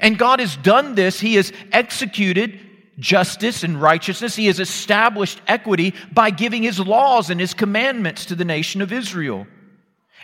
And 0.00 0.18
God 0.18 0.40
has 0.40 0.56
done 0.56 0.94
this. 0.94 1.20
He 1.20 1.34
has 1.34 1.52
executed 1.72 2.58
justice 2.98 3.64
and 3.64 3.80
righteousness. 3.80 4.36
He 4.36 4.46
has 4.46 4.60
established 4.60 5.40
equity 5.46 5.94
by 6.12 6.30
giving 6.30 6.62
his 6.62 6.80
laws 6.80 7.30
and 7.30 7.40
his 7.40 7.54
commandments 7.54 8.26
to 8.26 8.34
the 8.34 8.44
nation 8.44 8.82
of 8.82 8.92
Israel. 8.92 9.46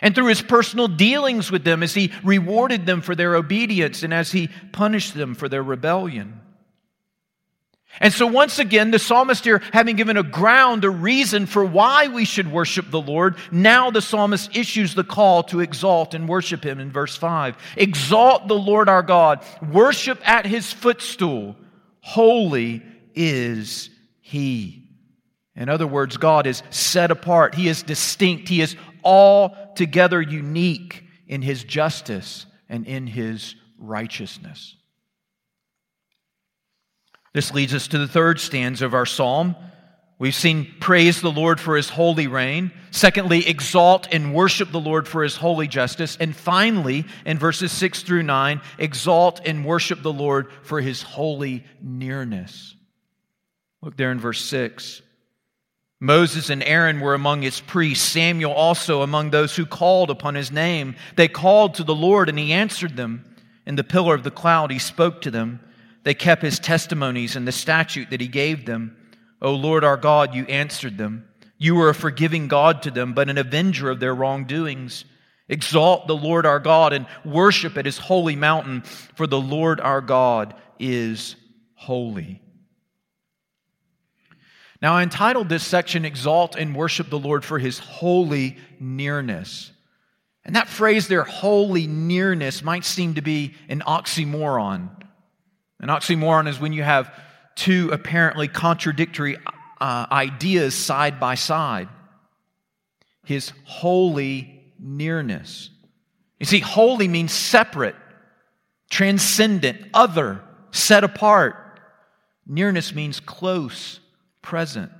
And 0.01 0.15
through 0.15 0.27
his 0.27 0.41
personal 0.41 0.87
dealings 0.87 1.51
with 1.51 1.63
them 1.63 1.83
as 1.83 1.93
he 1.93 2.11
rewarded 2.23 2.85
them 2.85 3.01
for 3.01 3.13
their 3.13 3.35
obedience 3.35 4.01
and 4.03 4.13
as 4.13 4.31
he 4.31 4.49
punished 4.71 5.13
them 5.13 5.35
for 5.35 5.47
their 5.47 5.63
rebellion. 5.63 6.40
And 7.99 8.13
so, 8.13 8.25
once 8.25 8.57
again, 8.57 8.91
the 8.91 8.99
psalmist 8.99 9.43
here, 9.43 9.61
having 9.73 9.95
given 9.95 10.17
a 10.17 10.23
ground, 10.23 10.85
a 10.85 10.89
reason 10.89 11.45
for 11.45 11.63
why 11.63 12.07
we 12.07 12.25
should 12.25 12.51
worship 12.51 12.89
the 12.89 13.01
Lord, 13.01 13.35
now 13.51 13.91
the 13.91 14.01
psalmist 14.01 14.55
issues 14.55 14.95
the 14.95 15.03
call 15.03 15.43
to 15.43 15.59
exalt 15.59 16.13
and 16.13 16.27
worship 16.27 16.63
him 16.63 16.79
in 16.79 16.91
verse 16.91 17.15
5. 17.15 17.55
Exalt 17.77 18.47
the 18.47 18.57
Lord 18.57 18.89
our 18.89 19.03
God, 19.03 19.43
worship 19.71 20.19
at 20.27 20.45
his 20.45 20.71
footstool. 20.71 21.55
Holy 21.99 22.81
is 23.13 23.89
he. 24.21 24.81
In 25.55 25.69
other 25.69 25.87
words, 25.87 26.17
God 26.17 26.47
is 26.47 26.63
set 26.69 27.11
apart, 27.11 27.55
he 27.55 27.67
is 27.67 27.83
distinct, 27.83 28.47
he 28.47 28.61
is 28.61 28.75
altogether 29.03 30.21
unique 30.21 31.03
in 31.27 31.41
his 31.41 31.63
justice 31.63 32.45
and 32.69 32.87
in 32.87 33.05
his 33.05 33.55
righteousness. 33.77 34.75
This 37.33 37.53
leads 37.53 37.73
us 37.73 37.87
to 37.89 37.97
the 37.97 38.07
third 38.07 38.39
stanza 38.39 38.85
of 38.85 38.93
our 38.93 39.05
psalm. 39.05 39.55
We've 40.19 40.35
seen 40.35 40.75
praise 40.79 41.19
the 41.19 41.31
Lord 41.31 41.59
for 41.59 41.75
his 41.75 41.89
holy 41.89 42.27
reign. 42.27 42.71
Secondly, 42.91 43.47
exalt 43.47 44.07
and 44.11 44.35
worship 44.35 44.71
the 44.71 44.79
Lord 44.79 45.07
for 45.07 45.23
his 45.23 45.35
holy 45.35 45.67
justice. 45.67 46.15
And 46.19 46.35
finally, 46.35 47.05
in 47.25 47.39
verses 47.39 47.71
6 47.71 48.03
through 48.03 48.23
9, 48.23 48.61
exalt 48.77 49.41
and 49.45 49.65
worship 49.65 50.03
the 50.03 50.13
Lord 50.13 50.51
for 50.61 50.79
his 50.79 51.01
holy 51.01 51.65
nearness. 51.81 52.75
Look 53.81 53.97
there 53.97 54.11
in 54.11 54.19
verse 54.19 54.45
6. 54.45 55.01
Moses 55.99 56.49
and 56.49 56.63
Aaron 56.63 56.99
were 56.99 57.13
among 57.13 57.41
his 57.43 57.59
priests, 57.59 58.07
Samuel 58.07 58.53
also 58.53 59.01
among 59.01 59.29
those 59.29 59.55
who 59.55 59.65
called 59.65 60.09
upon 60.09 60.35
his 60.35 60.51
name. 60.51 60.95
They 61.15 61.27
called 61.27 61.75
to 61.75 61.83
the 61.83 61.95
Lord, 61.95 62.29
and 62.29 62.37
he 62.37 62.53
answered 62.53 62.95
them. 62.95 63.25
In 63.65 63.75
the 63.75 63.83
pillar 63.83 64.13
of 64.13 64.23
the 64.23 64.31
cloud, 64.31 64.71
he 64.71 64.79
spoke 64.79 65.21
to 65.21 65.31
them. 65.31 65.61
They 66.03 66.13
kept 66.13 66.41
his 66.41 66.59
testimonies 66.59 67.35
and 67.35 67.47
the 67.47 67.51
statute 67.51 68.09
that 68.09 68.21
he 68.21 68.27
gave 68.27 68.65
them. 68.65 68.97
O 69.41 69.53
Lord 69.53 69.83
our 69.83 69.97
God, 69.97 70.33
you 70.33 70.45
answered 70.45 70.97
them. 70.97 71.27
You 71.57 71.75
were 71.75 71.89
a 71.89 71.95
forgiving 71.95 72.47
God 72.47 72.81
to 72.83 72.91
them, 72.91 73.13
but 73.13 73.29
an 73.29 73.37
avenger 73.37 73.89
of 73.89 73.99
their 73.99 74.15
wrongdoings. 74.15 75.05
Exalt 75.47 76.07
the 76.07 76.15
Lord 76.15 76.45
our 76.45 76.59
God 76.59 76.93
and 76.93 77.05
worship 77.23 77.77
at 77.77 77.85
his 77.85 77.97
holy 77.97 78.35
mountain, 78.35 78.81
for 79.15 79.27
the 79.27 79.39
Lord 79.39 79.79
our 79.79 80.01
God 80.01 80.55
is 80.79 81.35
holy. 81.75 82.41
Now, 84.81 84.95
I 84.95 85.03
entitled 85.03 85.47
this 85.47 85.65
section, 85.65 86.05
Exalt 86.05 86.55
and 86.55 86.75
Worship 86.75 87.09
the 87.09 87.19
Lord 87.19 87.45
for 87.45 87.59
His 87.59 87.77
Holy 87.77 88.57
Nearness. 88.79 89.71
And 90.43 90.55
that 90.55 90.67
phrase 90.67 91.07
there, 91.07 91.23
holy 91.23 91.85
nearness, 91.85 92.63
might 92.63 92.83
seem 92.83 93.13
to 93.13 93.21
be 93.21 93.53
an 93.69 93.83
oxymoron. 93.85 94.89
An 95.81 95.89
oxymoron 95.89 96.47
is 96.47 96.59
when 96.59 96.73
you 96.73 96.83
have 96.83 97.13
two 97.55 97.89
apparently 97.91 98.47
contradictory 98.47 99.37
uh, 99.81 100.05
ideas 100.11 100.75
side 100.75 101.19
by 101.19 101.35
side. 101.35 101.89
His 103.25 103.51
holy 103.65 104.63
nearness. 104.79 105.69
You 106.39 106.45
see, 106.45 106.59
holy 106.59 107.07
means 107.07 107.31
separate, 107.31 107.95
transcendent, 108.89 109.81
other, 109.93 110.41
set 110.71 111.03
apart. 111.03 111.55
Nearness 112.47 112.93
means 112.93 113.19
close, 113.19 113.99
present. 114.41 114.91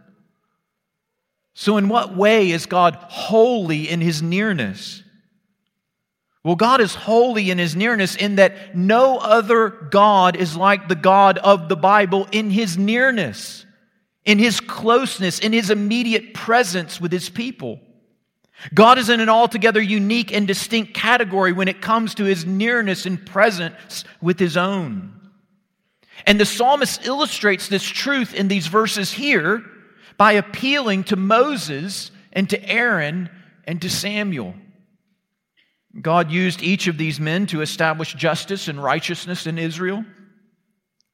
So, 1.54 1.78
in 1.78 1.89
what 1.89 2.15
way 2.15 2.52
is 2.52 2.65
God 2.65 2.96
holy 2.96 3.89
in 3.89 4.02
his 4.02 4.22
nearness? 4.22 5.04
Well, 6.44 6.56
God 6.56 6.82
is 6.82 6.96
holy 6.96 7.52
in 7.52 7.60
his 7.60 7.76
nearness 7.76 8.16
in 8.16 8.38
that 8.38 8.76
no 8.76 9.18
other 9.18 9.70
God 9.70 10.36
is 10.36 10.56
like 10.56 10.88
the 10.88 10.96
God 10.96 11.38
of 11.38 11.70
the 11.70 11.76
Bible 11.76 12.28
in 12.32 12.50
his 12.50 12.78
nearness, 12.78 13.66
in 14.26 14.40
his 14.40 14.60
closeness, 14.60 15.38
in 15.38 15.54
his 15.54 15.70
immediate 15.70 16.34
presence 16.34 17.00
with 17.00 17.12
his 17.12 17.30
people. 17.30 17.80
God 18.74 18.98
is 18.98 19.10
in 19.10 19.20
an 19.20 19.30
altogether 19.30 19.82
unique 19.82 20.32
and 20.34 20.48
distinct 20.48 20.94
category 20.94 21.52
when 21.52 21.68
it 21.68 21.82
comes 21.82 22.16
to 22.16 22.24
his 22.24 22.46
nearness 22.46 23.06
and 23.06 23.24
presence 23.24 24.04
with 24.20 24.40
his 24.40 24.58
own. 24.58 25.14
And 26.26 26.40
the 26.40 26.46
psalmist 26.46 27.06
illustrates 27.06 27.68
this 27.68 27.84
truth 27.84 28.34
in 28.34 28.48
these 28.48 28.68
verses 28.68 29.12
here 29.12 29.64
by 30.18 30.34
appealing 30.34 31.06
to 31.06 31.16
Moses 31.16 32.12
and 32.34 32.50
to 32.50 32.70
Aaron 32.70 33.30
and 33.66 33.82
to 33.82 33.90
Samuel. 33.90 34.56
God 36.00 36.32
used 36.32 36.64
each 36.64 36.88
of 36.88 36.98
these 36.98 37.20
men 37.20 37.48
to 37.48 37.62
establish 37.62 38.14
justice 38.14 38.68
and 38.68 38.82
righteousness 38.82 39.46
in 39.46 39.58
Israel. 39.58 40.06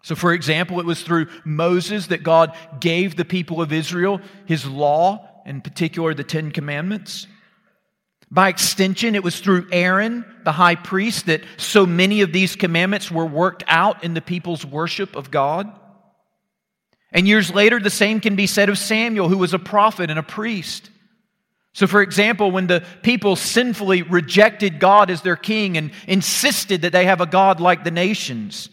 So, 0.03 0.15
for 0.15 0.33
example, 0.33 0.79
it 0.79 0.85
was 0.85 1.01
through 1.01 1.27
Moses 1.43 2.07
that 2.07 2.23
God 2.23 2.55
gave 2.79 3.15
the 3.15 3.25
people 3.25 3.61
of 3.61 3.73
Israel 3.73 4.21
his 4.45 4.65
law, 4.65 5.41
in 5.45 5.61
particular 5.61 6.13
the 6.13 6.23
Ten 6.23 6.51
Commandments. 6.51 7.27
By 8.29 8.49
extension, 8.49 9.15
it 9.15 9.23
was 9.23 9.39
through 9.39 9.67
Aaron, 9.71 10.25
the 10.43 10.51
high 10.51 10.75
priest, 10.75 11.25
that 11.25 11.43
so 11.55 11.85
many 11.85 12.21
of 12.21 12.33
these 12.33 12.55
commandments 12.55 13.09
were 13.09 13.25
worked 13.25 13.63
out 13.67 14.03
in 14.03 14.13
the 14.13 14.21
people's 14.21 14.65
worship 14.65 15.15
of 15.15 15.31
God. 15.31 15.71
And 17.11 17.27
years 17.27 17.53
later, 17.53 17.79
the 17.79 17.89
same 17.89 18.19
can 18.19 18.35
be 18.35 18.47
said 18.47 18.69
of 18.69 18.77
Samuel, 18.77 19.29
who 19.29 19.37
was 19.37 19.53
a 19.53 19.59
prophet 19.59 20.09
and 20.09 20.19
a 20.19 20.23
priest. 20.23 20.89
So, 21.77 21.85
for 21.85 22.01
example, 22.01 22.49
when 22.49 22.65
the 22.65 22.83
people 23.03 23.35
sinfully 23.35 24.01
rejected 24.01 24.79
God 24.79 25.11
as 25.11 25.21
their 25.21 25.35
king 25.35 25.77
and 25.77 25.91
insisted 26.07 26.81
that 26.81 26.91
they 26.91 27.05
have 27.05 27.21
a 27.21 27.27
God 27.27 27.59
like 27.59 27.83
the 27.83 27.91
nations, 27.91 28.69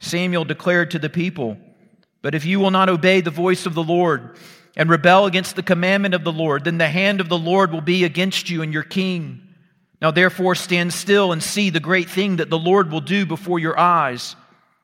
Samuel 0.00 0.44
declared 0.44 0.90
to 0.90 0.98
the 0.98 1.08
people, 1.08 1.56
But 2.20 2.34
if 2.34 2.44
you 2.44 2.60
will 2.60 2.70
not 2.70 2.90
obey 2.90 3.22
the 3.22 3.30
voice 3.30 3.64
of 3.64 3.72
the 3.72 3.82
Lord, 3.82 4.36
and 4.76 4.90
rebel 4.90 5.24
against 5.24 5.56
the 5.56 5.62
commandment 5.62 6.12
of 6.12 6.22
the 6.22 6.32
Lord, 6.32 6.64
then 6.64 6.76
the 6.76 6.86
hand 6.86 7.22
of 7.22 7.30
the 7.30 7.38
Lord 7.38 7.72
will 7.72 7.80
be 7.80 8.04
against 8.04 8.50
you 8.50 8.60
and 8.60 8.74
your 8.74 8.82
king. 8.82 9.40
Now 10.02 10.10
therefore 10.10 10.54
stand 10.54 10.92
still 10.92 11.32
and 11.32 11.42
see 11.42 11.70
the 11.70 11.80
great 11.80 12.10
thing 12.10 12.36
that 12.36 12.50
the 12.50 12.58
Lord 12.58 12.92
will 12.92 13.00
do 13.00 13.24
before 13.24 13.58
your 13.58 13.78
eyes. 13.78 14.36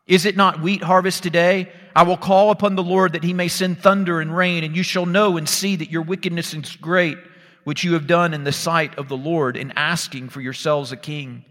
Is 0.06 0.24
it 0.24 0.34
not 0.34 0.62
wheat 0.62 0.82
harvest 0.82 1.22
today? 1.22 1.70
I 1.94 2.04
will 2.04 2.16
call 2.16 2.52
upon 2.52 2.74
the 2.74 2.82
Lord 2.82 3.12
that 3.12 3.24
he 3.24 3.34
may 3.34 3.48
send 3.48 3.80
thunder 3.80 4.18
and 4.22 4.34
rain, 4.34 4.64
and 4.64 4.74
you 4.74 4.82
shall 4.82 5.04
know 5.04 5.36
and 5.36 5.46
see 5.46 5.76
that 5.76 5.90
your 5.90 6.00
wickedness 6.00 6.54
is 6.54 6.76
great, 6.76 7.18
which 7.64 7.84
you 7.84 7.94
have 7.94 8.06
done 8.06 8.34
in 8.34 8.44
the 8.44 8.52
sight 8.52 8.98
of 8.98 9.08
the 9.08 9.16
Lord 9.16 9.56
in 9.56 9.72
asking 9.76 10.28
for 10.28 10.40
yourselves 10.40 10.92
a 10.92 10.96
king. 10.96 11.44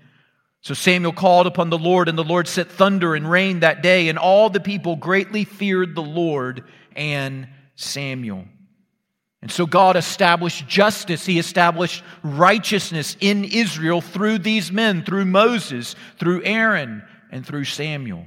So 0.62 0.74
Samuel 0.74 1.14
called 1.14 1.48
upon 1.48 1.70
the 1.70 1.78
Lord, 1.78 2.10
and 2.10 2.18
the 2.18 2.24
Lord 2.24 2.48
sent 2.48 2.70
thunder 2.70 3.16
and 3.16 3.30
rain 3.30 3.62
that 3.62 3.82
day, 3.82 4.10
and 4.10 4.18
all 4.18 4.50
the 4.50 4.60
people 4.60 4.96
greatly 4.96 5.46
feared 5.46 5.96
the 5.96 6.02
Lord 6.02 6.66
and 6.96 7.48
Samuel. 7.76 8.46
And 9.42 9.50
so 9.50 9.66
God 9.66 9.96
established 9.96 10.68
justice. 10.68 11.26
He 11.26 11.40
established 11.40 12.04
righteousness 12.24 13.16
in 13.22 13.46
Israel 13.46 14.02
through 14.02 14.40
these 14.40 14.70
men, 14.70 15.04
through 15.04 15.26
Moses, 15.26 15.96
through 16.18 16.44
Aaron, 16.44 17.04
and 17.32 17.46
through 17.46 17.64
Samuel. 17.64 18.26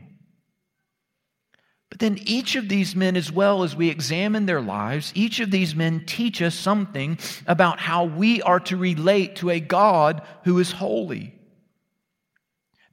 But 1.92 1.98
then 1.98 2.20
each 2.24 2.56
of 2.56 2.70
these 2.70 2.96
men, 2.96 3.18
as 3.18 3.30
well 3.30 3.64
as 3.64 3.76
we 3.76 3.90
examine 3.90 4.46
their 4.46 4.62
lives, 4.62 5.12
each 5.14 5.40
of 5.40 5.50
these 5.50 5.74
men 5.74 6.04
teach 6.06 6.40
us 6.40 6.54
something 6.54 7.18
about 7.46 7.80
how 7.80 8.04
we 8.04 8.40
are 8.40 8.60
to 8.60 8.78
relate 8.78 9.36
to 9.36 9.50
a 9.50 9.60
God 9.60 10.22
who 10.44 10.58
is 10.58 10.72
holy. 10.72 11.34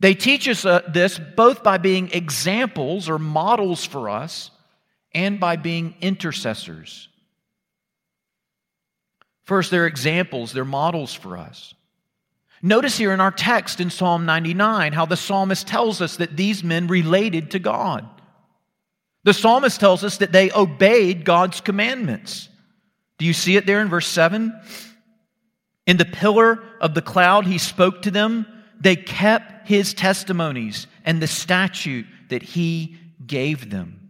They 0.01 0.15
teach 0.15 0.49
us 0.49 0.65
uh, 0.65 0.81
this 0.85 1.17
both 1.17 1.63
by 1.63 1.77
being 1.77 2.11
examples 2.11 3.07
or 3.07 3.17
models 3.17 3.85
for 3.85 4.09
us 4.09 4.51
and 5.13 5.39
by 5.39 5.55
being 5.55 5.95
intercessors. 6.01 7.07
First, 9.43 9.71
they're 9.71 9.87
examples, 9.87 10.51
they're 10.51 10.65
models 10.65 11.13
for 11.13 11.37
us. 11.37 11.73
Notice 12.61 12.97
here 12.97 13.13
in 13.13 13.21
our 13.21 13.31
text 13.31 13.79
in 13.79 13.91
Psalm 13.91 14.25
99 14.25 14.91
how 14.91 15.05
the 15.05 15.15
psalmist 15.15 15.67
tells 15.67 16.01
us 16.01 16.17
that 16.17 16.35
these 16.35 16.65
men 16.65 16.87
related 16.87 17.51
to 17.51 17.59
God. 17.59 18.05
The 19.23 19.33
psalmist 19.33 19.79
tells 19.79 20.03
us 20.03 20.17
that 20.17 20.31
they 20.31 20.51
obeyed 20.51 21.25
God's 21.25 21.61
commandments. 21.61 22.49
Do 23.17 23.25
you 23.25 23.33
see 23.33 23.57
it 23.57 23.65
there 23.65 23.81
in 23.81 23.89
verse 23.89 24.07
7? 24.07 24.57
In 25.85 25.97
the 25.97 26.05
pillar 26.05 26.63
of 26.79 26.93
the 26.93 27.01
cloud, 27.01 27.45
he 27.45 27.57
spoke 27.57 28.03
to 28.03 28.11
them. 28.11 28.45
They 28.79 28.95
kept 28.95 29.67
his 29.67 29.93
testimonies 29.93 30.87
and 31.03 31.21
the 31.21 31.27
statute 31.27 32.05
that 32.29 32.43
he 32.43 32.95
gave 33.25 33.69
them. 33.69 34.09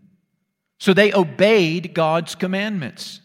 So 0.77 0.93
they 0.93 1.13
obeyed 1.13 1.93
God's 1.93 2.35
commandments. 2.35 3.21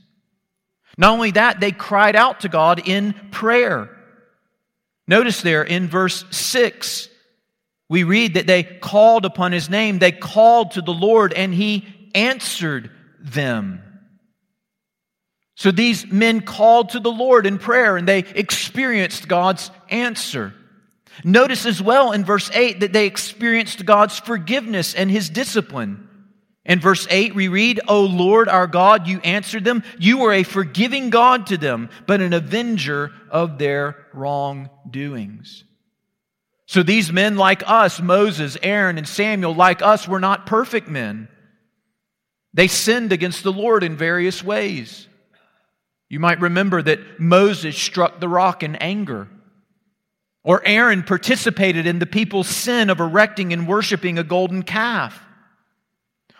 Not 0.97 1.13
only 1.13 1.33
that, 1.33 1.61
they 1.61 1.73
cried 1.73 2.17
out 2.17 2.41
to 2.41 2.49
God 2.49 2.89
in 2.89 3.15
prayer. 3.31 3.91
Notice 5.07 5.43
there 5.43 5.63
in 5.63 5.89
verse 5.89 6.25
6, 6.31 7.09
we 7.89 8.03
read 8.05 8.35
that 8.35 8.47
they 8.47 8.63
called 8.63 9.25
upon 9.25 9.53
his 9.53 9.69
name. 9.69 9.99
They 9.99 10.13
called 10.13 10.73
to 10.73 10.83
the 10.83 10.93
Lord 10.93 11.33
and 11.33 11.53
he 11.53 11.87
answered 12.15 12.91
them. 13.21 13.81
So 15.57 15.71
these 15.71 16.07
men 16.07 16.41
called 16.41 16.91
to 16.91 17.01
the 17.01 17.13
Lord 17.13 17.47
in 17.47 17.59
prayer 17.59 17.97
and 17.97 18.09
they 18.09 18.21
experienced 18.21 19.29
God's 19.29 19.71
answer. 19.89 20.55
Notice 21.23 21.65
as 21.67 21.81
well 21.81 22.11
in 22.13 22.25
verse 22.25 22.51
8 22.53 22.81
that 22.81 22.93
they 22.93 23.07
experienced 23.07 23.85
God's 23.87 24.19
forgiveness 24.19 24.95
and 24.95 25.11
his 25.11 25.31
discipline. 25.31 26.09
In 26.65 26.81
verse 26.81 27.07
8, 27.11 27.35
we 27.35 27.49
read, 27.49 27.81
O 27.87 28.05
Lord 28.05 28.49
our 28.49 28.67
God, 28.67 29.07
you 29.07 29.21
answered 29.21 29.65
them. 29.65 29.85
You 29.99 30.19
were 30.19 30.33
a 30.33 30.43
forgiving 30.43 31.11
God 31.11 31.49
to 31.49 31.59
them, 31.59 31.91
but 32.07 32.23
an 32.23 32.33
avenger 32.33 33.13
of 33.31 33.59
their 33.59 34.07
wrongdoings. 34.15 35.65
So 36.67 36.83
these 36.83 37.13
men, 37.13 37.37
like 37.37 37.63
us, 37.67 38.01
Moses, 38.01 38.57
Aaron, 38.63 38.97
and 38.97 39.07
Samuel, 39.07 39.55
like 39.55 39.83
us, 39.83 40.09
were 40.09 40.21
not 40.21 40.47
perfect 40.47 40.89
men. 40.89 41.29
They 42.55 42.69
sinned 42.69 43.13
against 43.13 43.43
the 43.43 43.53
Lord 43.53 43.83
in 43.83 43.97
various 43.97 44.43
ways. 44.43 45.09
You 46.09 46.21
might 46.21 46.41
remember 46.41 46.81
that 46.81 47.21
Moses 47.21 47.77
struck 47.77 48.21
the 48.21 48.29
rock 48.29 48.63
in 48.63 48.77
anger. 48.77 49.29
Or 50.43 50.63
Aaron 50.65 51.03
participated 51.03 51.87
in 51.87 51.99
the 51.99 52.07
people's 52.07 52.49
sin 52.49 52.91
of 52.91 53.01
erecting 53.01 53.53
and 53.53 53.67
worshiping 53.67 54.19
a 54.19 54.25
golden 54.25 54.63
calf. 54.63 55.21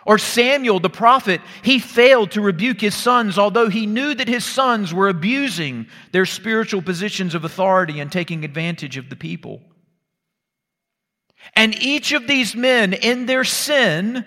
Or 0.05 0.19
Samuel 0.19 0.79
the 0.79 0.89
prophet, 0.89 1.41
he 1.63 1.79
failed 1.79 2.31
to 2.31 2.41
rebuke 2.41 2.79
his 2.79 2.93
sons, 2.93 3.39
although 3.39 3.69
he 3.69 3.87
knew 3.87 4.13
that 4.13 4.27
his 4.27 4.45
sons 4.45 4.93
were 4.93 5.09
abusing 5.09 5.87
their 6.11 6.27
spiritual 6.27 6.83
positions 6.83 7.33
of 7.33 7.43
authority 7.43 7.99
and 7.99 8.11
taking 8.11 8.45
advantage 8.45 8.97
of 8.97 9.09
the 9.09 9.15
people. 9.15 9.61
And 11.53 11.81
each 11.81 12.11
of 12.11 12.27
these 12.27 12.55
men, 12.55 12.93
in 12.93 13.25
their 13.25 13.43
sin, 13.43 14.25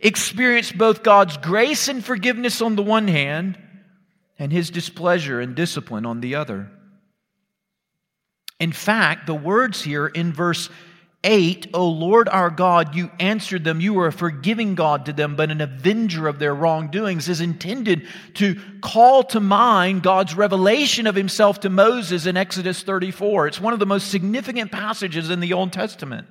experienced 0.00 0.78
both 0.78 1.02
God's 1.02 1.36
grace 1.36 1.88
and 1.88 2.04
forgiveness 2.04 2.62
on 2.62 2.76
the 2.76 2.82
one 2.82 3.08
hand, 3.08 3.58
and 4.38 4.50
his 4.52 4.70
displeasure 4.70 5.40
and 5.40 5.54
discipline 5.54 6.06
on 6.06 6.20
the 6.20 6.36
other. 6.36 6.70
In 8.58 8.72
fact, 8.72 9.26
the 9.26 9.34
words 9.34 9.82
here 9.82 10.06
in 10.06 10.32
verse 10.32 10.70
8, 11.22 11.68
O 11.74 11.86
Lord 11.86 12.28
our 12.30 12.48
God, 12.48 12.94
you 12.94 13.10
answered 13.20 13.64
them. 13.64 13.80
You 13.80 13.92
were 13.92 14.06
a 14.06 14.12
forgiving 14.12 14.74
God 14.74 15.06
to 15.06 15.12
them, 15.12 15.36
but 15.36 15.50
an 15.50 15.60
avenger 15.60 16.28
of 16.28 16.38
their 16.38 16.54
wrongdoings, 16.54 17.28
is 17.28 17.42
intended 17.42 18.06
to 18.34 18.58
call 18.80 19.24
to 19.24 19.40
mind 19.40 20.02
God's 20.02 20.34
revelation 20.34 21.06
of 21.06 21.14
himself 21.14 21.60
to 21.60 21.70
Moses 21.70 22.24
in 22.24 22.38
Exodus 22.38 22.82
34. 22.82 23.48
It's 23.48 23.60
one 23.60 23.74
of 23.74 23.78
the 23.78 23.86
most 23.86 24.10
significant 24.10 24.72
passages 24.72 25.28
in 25.28 25.40
the 25.40 25.52
Old 25.52 25.74
Testament. 25.74 26.26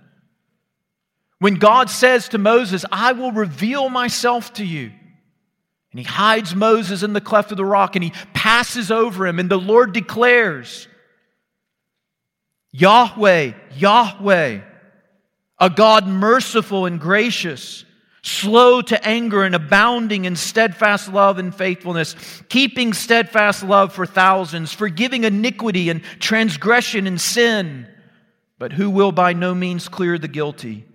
When 1.39 1.55
God 1.55 1.89
says 1.89 2.29
to 2.29 2.37
Moses, 2.37 2.85
I 2.91 3.13
will 3.13 3.31
reveal 3.31 3.89
myself 3.89 4.53
to 4.53 4.65
you. 4.65 4.91
And 5.91 5.99
he 5.99 6.03
hides 6.03 6.53
Moses 6.53 7.01
in 7.01 7.13
the 7.13 7.21
cleft 7.21 7.51
of 7.51 7.57
the 7.57 7.65
rock 7.65 7.95
and 7.95 8.03
he 8.03 8.13
passes 8.33 8.91
over 8.91 9.25
him, 9.25 9.39
and 9.39 9.49
the 9.49 9.57
Lord 9.57 9.91
declares, 9.91 10.87
Yahweh, 12.71 13.53
Yahweh 13.75 14.59
a 15.59 15.69
God 15.69 16.07
merciful 16.07 16.85
and 16.85 16.99
gracious, 16.99 17.83
slow 18.21 18.81
to 18.81 19.07
anger 19.07 19.43
and 19.43 19.53
abounding 19.53 20.25
in 20.25 20.35
steadfast 20.35 21.11
love 21.11 21.37
and 21.37 21.53
faithfulness, 21.53 22.15
keeping 22.47 22.93
steadfast 22.93 23.63
love 23.63 23.93
for 23.93 24.05
thousands, 24.05 24.71
forgiving 24.71 25.25
iniquity 25.25 25.89
and 25.89 26.01
transgression 26.19 27.07
and 27.07 27.19
sin, 27.19 27.87
but 28.57 28.73
who 28.73 28.89
will 28.89 29.11
by 29.11 29.33
no 29.33 29.53
means 29.53 29.89
clear 29.89 30.17
the 30.17 30.27
guilty, 30.27 30.85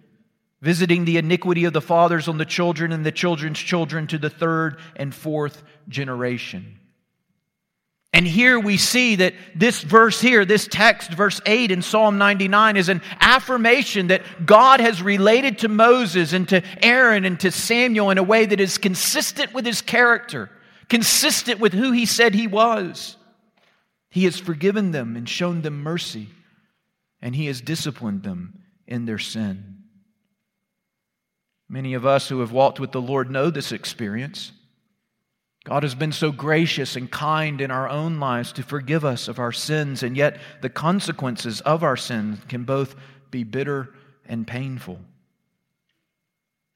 visiting 0.64 1.04
the 1.04 1.18
iniquity 1.18 1.66
of 1.66 1.74
the 1.74 1.80
fathers 1.82 2.26
on 2.26 2.38
the 2.38 2.44
children 2.46 2.90
and 2.90 3.04
the 3.04 3.12
children's 3.12 3.58
children 3.58 4.06
to 4.06 4.16
the 4.16 4.30
third 4.30 4.78
and 4.96 5.14
fourth 5.14 5.62
generation. 5.90 6.80
And 8.14 8.26
here 8.26 8.58
we 8.58 8.78
see 8.78 9.16
that 9.16 9.34
this 9.54 9.82
verse 9.82 10.22
here, 10.22 10.46
this 10.46 10.66
text, 10.66 11.12
verse 11.12 11.38
8 11.44 11.70
in 11.70 11.82
Psalm 11.82 12.16
99, 12.16 12.78
is 12.78 12.88
an 12.88 13.02
affirmation 13.20 14.06
that 14.06 14.46
God 14.46 14.80
has 14.80 15.02
related 15.02 15.58
to 15.58 15.68
Moses 15.68 16.32
and 16.32 16.48
to 16.48 16.62
Aaron 16.82 17.26
and 17.26 17.38
to 17.40 17.50
Samuel 17.50 18.08
in 18.08 18.16
a 18.16 18.22
way 18.22 18.46
that 18.46 18.60
is 18.60 18.78
consistent 18.78 19.52
with 19.52 19.66
his 19.66 19.82
character, 19.82 20.48
consistent 20.88 21.60
with 21.60 21.74
who 21.74 21.92
he 21.92 22.06
said 22.06 22.34
he 22.34 22.46
was. 22.46 23.18
He 24.08 24.24
has 24.24 24.38
forgiven 24.38 24.92
them 24.92 25.14
and 25.14 25.28
shown 25.28 25.60
them 25.60 25.82
mercy, 25.82 26.28
and 27.20 27.36
he 27.36 27.46
has 27.46 27.60
disciplined 27.60 28.22
them 28.22 28.60
in 28.86 29.04
their 29.04 29.18
sin. 29.18 29.83
Many 31.68 31.94
of 31.94 32.04
us 32.04 32.28
who 32.28 32.40
have 32.40 32.52
walked 32.52 32.78
with 32.78 32.92
the 32.92 33.00
Lord 33.00 33.30
know 33.30 33.50
this 33.50 33.72
experience. 33.72 34.52
God 35.64 35.82
has 35.82 35.94
been 35.94 36.12
so 36.12 36.30
gracious 36.30 36.94
and 36.94 37.10
kind 37.10 37.60
in 37.60 37.70
our 37.70 37.88
own 37.88 38.20
lives 38.20 38.52
to 38.52 38.62
forgive 38.62 39.04
us 39.04 39.28
of 39.28 39.38
our 39.38 39.52
sins, 39.52 40.02
and 40.02 40.16
yet 40.16 40.38
the 40.60 40.68
consequences 40.68 41.62
of 41.62 41.82
our 41.82 41.96
sins 41.96 42.38
can 42.48 42.64
both 42.64 42.94
be 43.30 43.44
bitter 43.44 43.94
and 44.26 44.46
painful. 44.46 45.00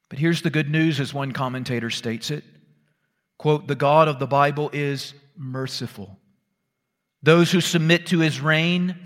But 0.09 0.19
here's 0.19 0.41
the 0.41 0.51
good 0.51 0.71
news, 0.71 1.01
as 1.01 1.13
one 1.13 1.33
commentator 1.33 1.91
states 1.91 2.31
it 2.31 2.45
quote, 3.37 3.69
the 3.69 3.75
God 3.75 4.09
of 4.09 4.19
the 4.19 4.27
Bible 4.27 4.71
is 4.73 5.15
merciful. 5.37 6.19
Those 7.23 7.53
who 7.53 7.61
submit 7.61 8.07
to 8.07 8.21
his 8.21 8.41
reign, 8.41 8.97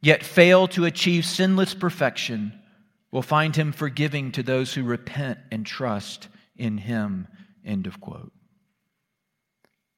yet 0.00 0.24
fail 0.24 0.66
to 0.68 0.86
achieve 0.86 1.24
sinless 1.24 1.74
perfection, 1.74 2.59
will 3.10 3.22
find 3.22 3.56
him 3.56 3.72
forgiving 3.72 4.32
to 4.32 4.42
those 4.42 4.74
who 4.74 4.84
repent 4.84 5.38
and 5.50 5.66
trust 5.66 6.28
in 6.56 6.78
him. 6.78 7.26
End 7.64 7.86
of 7.86 8.00
quote. 8.00 8.32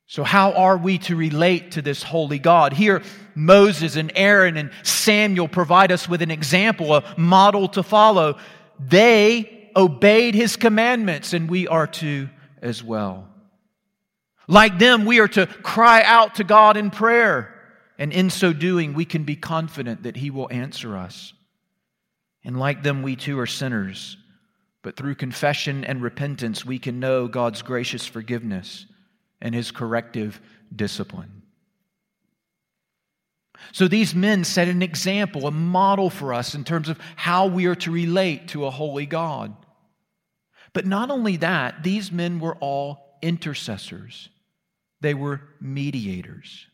So, 0.06 0.24
how 0.24 0.52
are 0.52 0.76
we 0.76 0.98
to 0.98 1.16
relate 1.16 1.72
to 1.72 1.82
this 1.82 2.02
holy 2.02 2.38
God? 2.38 2.72
Here, 2.72 3.02
Moses 3.34 3.96
and 3.96 4.12
Aaron 4.14 4.56
and 4.56 4.70
Samuel 4.82 5.48
provide 5.48 5.90
us 5.90 6.08
with 6.08 6.20
an 6.20 6.30
example, 6.30 6.94
a 6.94 7.14
model 7.16 7.68
to 7.68 7.82
follow. 7.82 8.38
They 8.78 9.70
obeyed 9.74 10.34
his 10.34 10.56
commandments, 10.56 11.32
and 11.32 11.48
we 11.48 11.66
are 11.66 11.86
to 11.86 12.28
as 12.60 12.82
well. 12.82 13.28
Like 14.48 14.78
them, 14.78 15.04
we 15.04 15.20
are 15.20 15.28
to 15.28 15.46
cry 15.46 16.02
out 16.02 16.34
to 16.36 16.44
God 16.44 16.76
in 16.76 16.90
prayer. 16.90 17.48
And 17.98 18.12
in 18.12 18.30
so 18.30 18.52
doing, 18.52 18.94
we 18.94 19.04
can 19.04 19.24
be 19.24 19.36
confident 19.36 20.02
that 20.02 20.16
He 20.16 20.30
will 20.30 20.48
answer 20.50 20.96
us. 20.96 21.32
And 22.44 22.58
like 22.58 22.82
them, 22.82 23.02
we 23.02 23.16
too 23.16 23.38
are 23.38 23.46
sinners. 23.46 24.16
But 24.82 24.96
through 24.96 25.14
confession 25.14 25.84
and 25.84 26.02
repentance, 26.02 26.64
we 26.64 26.78
can 26.78 26.98
know 26.98 27.28
God's 27.28 27.62
gracious 27.62 28.04
forgiveness 28.04 28.86
and 29.40 29.54
His 29.54 29.70
corrective 29.70 30.40
discipline. 30.74 31.42
So 33.70 33.86
these 33.86 34.14
men 34.14 34.42
set 34.42 34.66
an 34.66 34.82
example, 34.82 35.46
a 35.46 35.52
model 35.52 36.10
for 36.10 36.34
us 36.34 36.54
in 36.54 36.64
terms 36.64 36.88
of 36.88 36.98
how 37.14 37.46
we 37.46 37.66
are 37.66 37.76
to 37.76 37.92
relate 37.92 38.48
to 38.48 38.66
a 38.66 38.70
holy 38.70 39.06
God. 39.06 39.54
But 40.72 40.86
not 40.86 41.10
only 41.10 41.36
that, 41.36 41.84
these 41.84 42.10
men 42.10 42.40
were 42.40 42.56
all 42.56 43.18
intercessors, 43.22 44.30
they 45.00 45.14
were 45.14 45.42
mediators. 45.60 46.66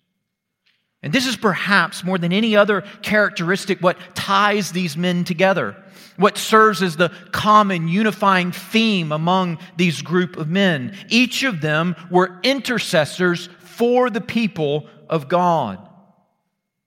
And 1.02 1.12
this 1.12 1.26
is 1.26 1.36
perhaps 1.36 2.02
more 2.02 2.18
than 2.18 2.32
any 2.32 2.56
other 2.56 2.82
characteristic 3.02 3.80
what 3.80 3.98
ties 4.14 4.72
these 4.72 4.96
men 4.96 5.24
together, 5.24 5.76
what 6.16 6.36
serves 6.36 6.82
as 6.82 6.96
the 6.96 7.12
common 7.30 7.86
unifying 7.86 8.50
theme 8.50 9.12
among 9.12 9.58
these 9.76 10.02
group 10.02 10.36
of 10.36 10.48
men. 10.48 10.96
Each 11.08 11.44
of 11.44 11.60
them 11.60 11.94
were 12.10 12.40
intercessors 12.42 13.48
for 13.60 14.10
the 14.10 14.20
people 14.20 14.88
of 15.08 15.28
God. 15.28 15.78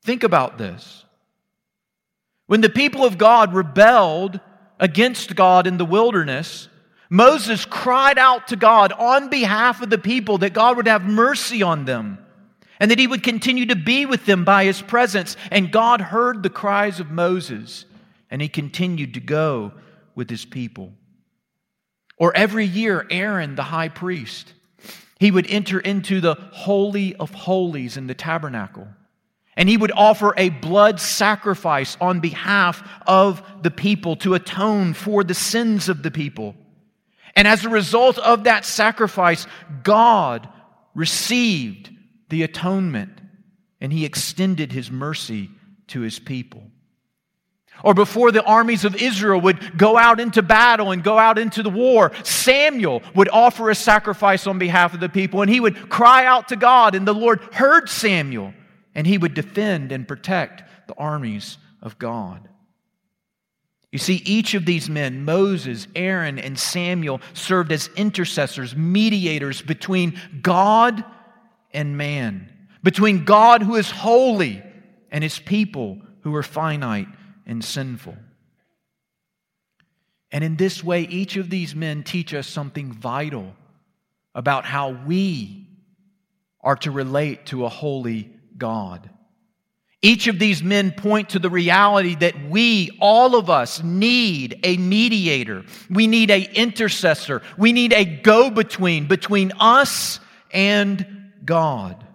Think 0.04 0.24
about 0.24 0.58
this. 0.58 1.06
When 2.48 2.60
the 2.60 2.70
people 2.70 3.06
of 3.06 3.18
God 3.18 3.54
rebelled 3.54 4.42
against 4.78 5.38
God 5.38 5.68
in 5.68 5.78
the 5.78 5.86
wilderness, 5.86 6.68
Moses 7.10 7.64
cried 7.64 8.18
out 8.18 8.50
to 8.50 8.58
God 8.58 8.92
on 8.92 9.30
behalf 9.30 9.82
of 9.82 9.90
the 9.90 9.98
people 9.98 10.40
that 10.40 10.52
God 10.52 10.76
would 10.76 10.88
have 10.88 11.04
mercy 11.04 11.64
on 11.64 11.86
them 11.86 12.18
and 12.82 12.90
that 12.90 12.98
he 12.98 13.06
would 13.06 13.22
continue 13.22 13.68
to 13.68 13.76
be 13.76 14.08
with 14.08 14.26
them 14.26 14.44
by 14.44 14.66
his 14.66 14.82
presence. 14.82 15.38
And 15.52 15.72
God 15.72 16.02
heard 16.02 16.42
the 16.42 16.50
cries 16.50 17.00
of 17.00 17.12
Moses, 17.12 17.86
and 18.32 18.42
he 18.42 18.50
continued 18.50 19.14
to 19.14 19.20
go 19.20 19.72
with 20.16 20.32
his 20.32 20.46
people. 20.46 20.92
Or 22.18 22.36
every 22.36 22.66
year, 22.66 23.06
Aaron, 23.12 23.54
the 23.54 23.62
high 23.62 23.90
priest, 23.90 24.52
he 25.20 25.30
would 25.30 25.46
enter 25.46 25.80
into 25.80 26.22
the 26.22 26.34
Holy 26.34 27.16
of 27.18 27.32
Holies 27.32 27.98
in 27.98 28.08
the 28.08 28.16
tabernacle. 28.16 28.88
And 29.56 29.70
he 29.70 29.78
would 29.78 29.92
offer 29.92 30.34
a 30.36 30.50
blood 30.50 31.00
sacrifice 31.00 31.98
on 32.02 32.20
behalf 32.20 32.82
of 33.06 33.44
the 33.62 33.70
people 33.70 34.16
to 34.18 34.34
atone 34.34 34.96
for 34.96 35.24
the 35.24 35.36
sins 35.36 35.88
of 35.88 36.02
the 36.02 36.10
people. 36.10 36.56
And 37.36 37.48
as 37.48 37.64
a 37.64 37.70
result 37.70 38.18
of 38.18 38.46
that 38.46 38.66
sacrifice, 38.66 39.46
God 39.84 40.50
received 40.96 41.92
the 42.32 42.42
atonement, 42.42 43.22
and 43.80 43.94
he 43.94 44.06
extended 44.06 44.72
his 44.72 44.90
mercy 44.90 45.52
to 45.88 46.02
his 46.02 46.18
people. 46.18 46.64
Or 47.84 47.94
before 47.94 48.32
the 48.32 48.44
armies 48.44 48.86
of 48.86 48.96
Israel 48.96 49.42
would 49.42 49.78
go 49.78 49.98
out 49.98 50.20
into 50.20 50.42
battle 50.42 50.92
and 50.92 51.04
go 51.04 51.18
out 51.18 51.38
into 51.38 51.62
the 51.62 51.70
war, 51.70 52.12
Samuel 52.24 53.02
would 53.16 53.30
offer 53.30 53.70
a 53.70 53.76
sacrifice 53.76 54.48
on 54.48 54.60
behalf 54.60 54.94
of 54.94 55.00
the 55.00 55.10
people, 55.10 55.42
and 55.42 55.50
he 55.50 55.60
would 55.60 55.90
cry 55.90 56.26
out 56.26 56.48
to 56.50 56.56
God, 56.56 56.96
and 56.96 57.08
the 57.08 57.14
Lord 57.14 57.42
heard 57.54 57.90
Samuel, 57.90 58.54
and 58.96 59.06
he 59.06 59.18
would 59.18 59.34
defend 59.34 59.92
and 59.92 60.08
protect 60.08 60.88
the 60.88 60.96
armies 60.96 61.58
of 61.82 62.00
God. 62.00 62.48
You 63.92 64.00
see, 64.00 64.22
each 64.26 64.54
of 64.54 64.66
these 64.66 64.90
men, 64.90 65.26
Moses, 65.26 65.88
Aaron, 65.96 66.40
and 66.40 66.58
Samuel, 66.58 67.20
served 67.34 67.74
as 67.74 67.90
intercessors, 67.98 68.74
mediators 68.76 69.62
between 69.62 70.18
God 70.42 71.04
and 71.74 71.98
man, 71.98 72.52
between 72.84 73.26
God 73.26 73.62
who 73.62 73.76
is 73.76 73.90
holy 73.90 74.62
and 75.12 75.24
his 75.24 75.40
people 75.40 76.00
who 76.22 76.36
are 76.36 76.44
finite 76.44 77.08
and 77.46 77.64
sinful. 77.64 78.16
And 80.32 80.44
in 80.44 80.56
this 80.56 80.84
way, 80.84 81.02
each 81.02 81.36
of 81.36 81.50
these 81.50 81.76
men 81.76 82.04
teach 82.04 82.34
us 82.34 82.48
something 82.48 82.92
vital 82.92 83.54
about 84.34 84.66
how 84.66 84.92
we 84.92 85.68
are 86.62 86.78
to 86.78 86.92
relate 86.92 87.48
to 87.48 87.66
a 87.66 87.70
holy 87.70 88.32
God. 88.58 89.10
Each 90.02 90.28
of 90.28 90.40
these 90.40 90.64
men 90.64 90.92
point 90.92 91.30
to 91.30 91.40
the 91.40 91.50
reality 91.50 92.16
that 92.16 92.50
we, 92.50 92.98
all 93.00 93.36
of 93.36 93.50
us, 93.50 93.84
need 93.84 94.60
a 94.64 94.78
mediator. 94.78 95.64
We 95.90 96.08
need 96.08 96.32
a 96.32 96.42
intercessor. 96.42 97.44
We 97.58 97.72
need 97.72 97.94
a 97.94 98.06
go-between 98.06 99.08
between 99.08 99.52
us 99.60 100.20
and 100.52 101.21
God. 101.46 102.06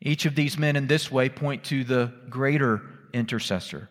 Each 0.00 0.24
of 0.26 0.34
these 0.34 0.58
men 0.58 0.76
in 0.76 0.86
this 0.86 1.10
way 1.10 1.28
point 1.28 1.64
to 1.64 1.84
the 1.84 2.12
greater 2.28 2.82
intercessor, 3.12 3.90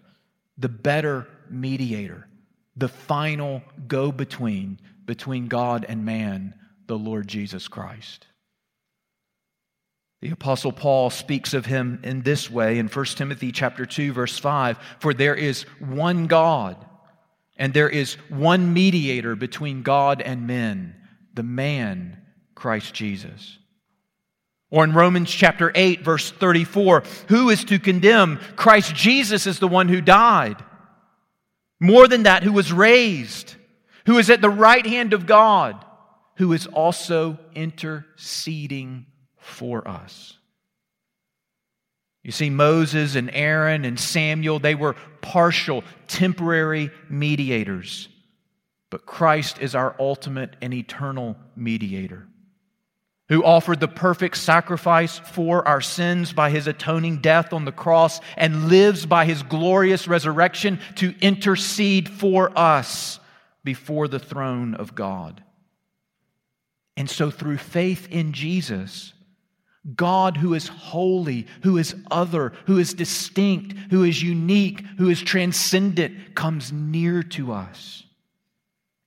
the 0.58 0.70
better 0.70 1.28
mediator, 1.50 2.28
the 2.76 2.88
final 2.88 3.62
go 3.88 4.12
between 4.12 4.80
between 5.06 5.48
God 5.48 5.86
and 5.90 6.06
man, 6.06 6.54
the 6.86 6.98
Lord 6.98 7.28
Jesus 7.28 7.68
Christ. 7.68 8.28
The 10.22 10.32
apostle 10.32 10.72
Paul 10.72 11.10
speaks 11.10 11.54
of 11.54 11.66
him 11.66 12.02
in 12.04 12.22
this 12.22 12.50
way 12.50 12.78
in 12.78 12.88
1 12.88 13.06
Timothy 13.06 13.52
chapter 13.52 13.86
2 13.86 14.14
verse 14.14 14.38
5, 14.38 14.78
for 15.00 15.14
there 15.14 15.36
is 15.36 15.64
one 15.80 16.28
God 16.28 16.86
and 17.58 17.74
there 17.74 17.90
is 17.90 18.16
one 18.30 18.74
mediator 18.74 19.36
between 19.36 19.84
God 19.84 20.22
and 20.22 20.48
men, 20.48 20.96
the 21.34 21.44
man 21.44 22.22
Christ 22.56 22.94
Jesus. 22.94 23.59
Or 24.72 24.84
in 24.84 24.94
Romans 24.94 25.32
chapter 25.32 25.72
8, 25.74 26.04
verse 26.04 26.30
34, 26.32 27.04
who 27.28 27.50
is 27.50 27.64
to 27.66 27.80
condemn? 27.80 28.40
Christ 28.56 28.94
Jesus 28.94 29.48
is 29.48 29.60
the 29.60 29.68
one 29.68 29.90
who 29.90 30.02
died. 30.02 30.64
More 31.80 32.08
than 32.08 32.24
that, 32.24 32.44
who 32.44 32.54
was 32.54 32.72
raised, 32.72 33.56
who 34.06 34.18
is 34.18 34.30
at 34.30 34.42
the 34.42 34.50
right 34.50 34.86
hand 34.86 35.14
of 35.14 35.26
God, 35.26 35.84
who 36.36 36.54
is 36.54 36.68
also 36.68 37.40
interceding 37.56 39.08
for 39.38 39.88
us. 39.88 40.38
You 42.24 42.32
see, 42.32 42.50
Moses 42.50 43.16
and 43.16 43.32
Aaron 43.34 43.86
and 43.86 44.00
Samuel, 44.00 44.60
they 44.60 44.76
were 44.76 44.96
partial, 45.22 45.84
temporary 46.08 46.92
mediators. 47.10 48.08
But 48.92 49.06
Christ 49.06 49.60
is 49.60 49.74
our 49.74 49.96
ultimate 50.00 50.56
and 50.62 50.74
eternal 50.74 51.38
mediator 51.56 52.29
who 53.30 53.44
offered 53.44 53.80
the 53.80 53.88
perfect 53.88 54.38
sacrifice 54.38 55.20
for 55.20 55.66
our 55.68 55.82
sins 55.82 56.34
by 56.34 56.50
his 56.50 56.68
atoning 56.68 57.18
death 57.18 57.54
on 57.54 57.64
the 57.64 57.72
cross 57.72 58.20
and 58.36 58.68
lives 58.70 59.06
by 59.06 59.26
his 59.26 59.44
glorious 59.44 60.08
resurrection 60.08 60.80
to 60.96 61.14
intercede 61.22 62.10
for 62.10 62.52
us 62.58 63.20
before 63.64 64.08
the 64.08 64.20
throne 64.20 64.74
of 64.74 64.96
God. 64.96 65.44
And 66.98 67.10
so, 67.10 67.30
through 67.30 67.58
faith 67.58 68.08
in 68.10 68.34
Jesus, 68.34 69.14
God, 69.96 70.36
who 70.36 70.54
is 70.54 70.68
holy, 70.68 71.48
who 71.64 71.78
is 71.78 71.96
other, 72.12 72.52
who 72.66 72.78
is 72.78 72.94
distinct, 72.94 73.74
who 73.92 74.04
is 74.04 74.22
unique, 74.22 74.82
who 74.98 75.10
is 75.10 75.22
transcendent, 75.22 76.36
comes 76.36 76.74
near 76.74 77.24
to 77.24 77.54
us. 77.54 78.04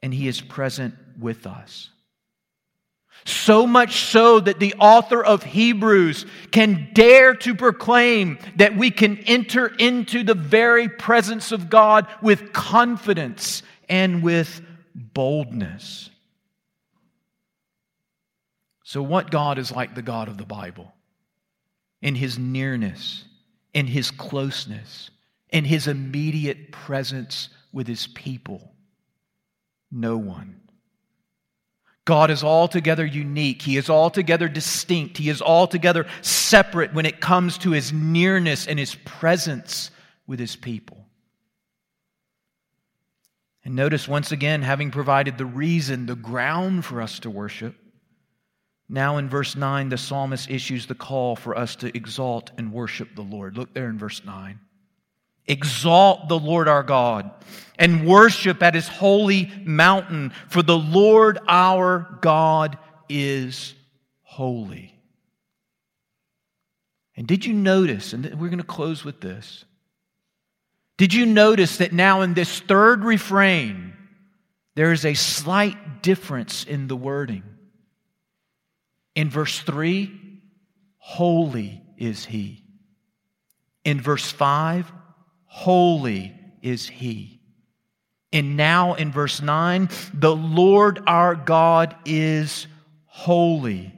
And 0.00 0.14
he 0.14 0.26
is 0.26 0.40
present 0.40 0.94
with 1.18 1.46
us. 1.46 1.91
So 3.24 3.66
much 3.66 4.04
so 4.04 4.40
that 4.40 4.58
the 4.58 4.74
author 4.78 5.24
of 5.24 5.44
Hebrews 5.44 6.26
can 6.50 6.90
dare 6.92 7.34
to 7.36 7.54
proclaim 7.54 8.38
that 8.56 8.76
we 8.76 8.90
can 8.90 9.18
enter 9.18 9.66
into 9.66 10.24
the 10.24 10.34
very 10.34 10.88
presence 10.88 11.52
of 11.52 11.70
God 11.70 12.08
with 12.20 12.52
confidence 12.52 13.62
and 13.88 14.22
with 14.22 14.60
boldness. 14.94 16.10
So, 18.82 19.02
what 19.02 19.30
God 19.30 19.58
is 19.58 19.70
like 19.70 19.94
the 19.94 20.02
God 20.02 20.28
of 20.28 20.36
the 20.36 20.44
Bible? 20.44 20.92
In 22.02 22.16
his 22.16 22.38
nearness, 22.38 23.24
in 23.72 23.86
his 23.86 24.10
closeness, 24.10 25.10
in 25.48 25.64
his 25.64 25.86
immediate 25.86 26.72
presence 26.72 27.48
with 27.72 27.86
his 27.86 28.08
people? 28.08 28.72
No 29.90 30.16
one. 30.16 30.60
God 32.04 32.30
is 32.30 32.42
altogether 32.42 33.06
unique. 33.06 33.62
He 33.62 33.76
is 33.76 33.88
altogether 33.88 34.48
distinct. 34.48 35.18
He 35.18 35.28
is 35.28 35.40
altogether 35.40 36.06
separate 36.20 36.92
when 36.92 37.06
it 37.06 37.20
comes 37.20 37.58
to 37.58 37.70
his 37.70 37.92
nearness 37.92 38.66
and 38.66 38.78
his 38.78 38.94
presence 38.94 39.90
with 40.26 40.40
his 40.40 40.56
people. 40.56 41.06
And 43.64 43.76
notice 43.76 44.08
once 44.08 44.32
again, 44.32 44.62
having 44.62 44.90
provided 44.90 45.38
the 45.38 45.46
reason, 45.46 46.06
the 46.06 46.16
ground 46.16 46.84
for 46.84 47.00
us 47.00 47.20
to 47.20 47.30
worship, 47.30 47.76
now 48.88 49.18
in 49.18 49.28
verse 49.28 49.54
9, 49.54 49.88
the 49.88 49.96
psalmist 49.96 50.50
issues 50.50 50.86
the 50.86 50.94
call 50.94 51.36
for 51.36 51.56
us 51.56 51.76
to 51.76 51.96
exalt 51.96 52.50
and 52.58 52.72
worship 52.72 53.14
the 53.14 53.22
Lord. 53.22 53.56
Look 53.56 53.72
there 53.72 53.88
in 53.88 53.98
verse 53.98 54.22
9. 54.24 54.58
Exalt 55.46 56.28
the 56.28 56.38
Lord 56.38 56.68
our 56.68 56.82
God 56.82 57.30
and 57.78 58.06
worship 58.06 58.62
at 58.62 58.74
his 58.74 58.86
holy 58.86 59.50
mountain, 59.64 60.32
for 60.48 60.62
the 60.62 60.78
Lord 60.78 61.38
our 61.48 62.18
God 62.20 62.78
is 63.08 63.74
holy. 64.22 64.94
And 67.16 67.26
did 67.26 67.44
you 67.44 67.52
notice, 67.52 68.12
and 68.12 68.24
we're 68.40 68.48
going 68.48 68.58
to 68.58 68.64
close 68.64 69.04
with 69.04 69.20
this, 69.20 69.64
did 70.96 71.12
you 71.12 71.26
notice 71.26 71.78
that 71.78 71.92
now 71.92 72.20
in 72.20 72.34
this 72.34 72.60
third 72.60 73.04
refrain, 73.04 73.94
there 74.74 74.92
is 74.92 75.04
a 75.04 75.14
slight 75.14 76.02
difference 76.02 76.64
in 76.64 76.86
the 76.86 76.96
wording? 76.96 77.42
In 79.14 79.28
verse 79.28 79.58
3, 79.60 80.10
holy 80.98 81.82
is 81.98 82.24
he. 82.24 82.62
In 83.84 84.00
verse 84.00 84.30
5, 84.30 84.92
holy 85.52 86.34
is 86.62 86.88
he. 86.88 87.38
And 88.32 88.56
now 88.56 88.94
in 88.94 89.12
verse 89.12 89.42
9, 89.42 89.90
the 90.14 90.34
Lord 90.34 91.02
our 91.06 91.34
God 91.34 91.94
is 92.06 92.66
holy. 93.04 93.92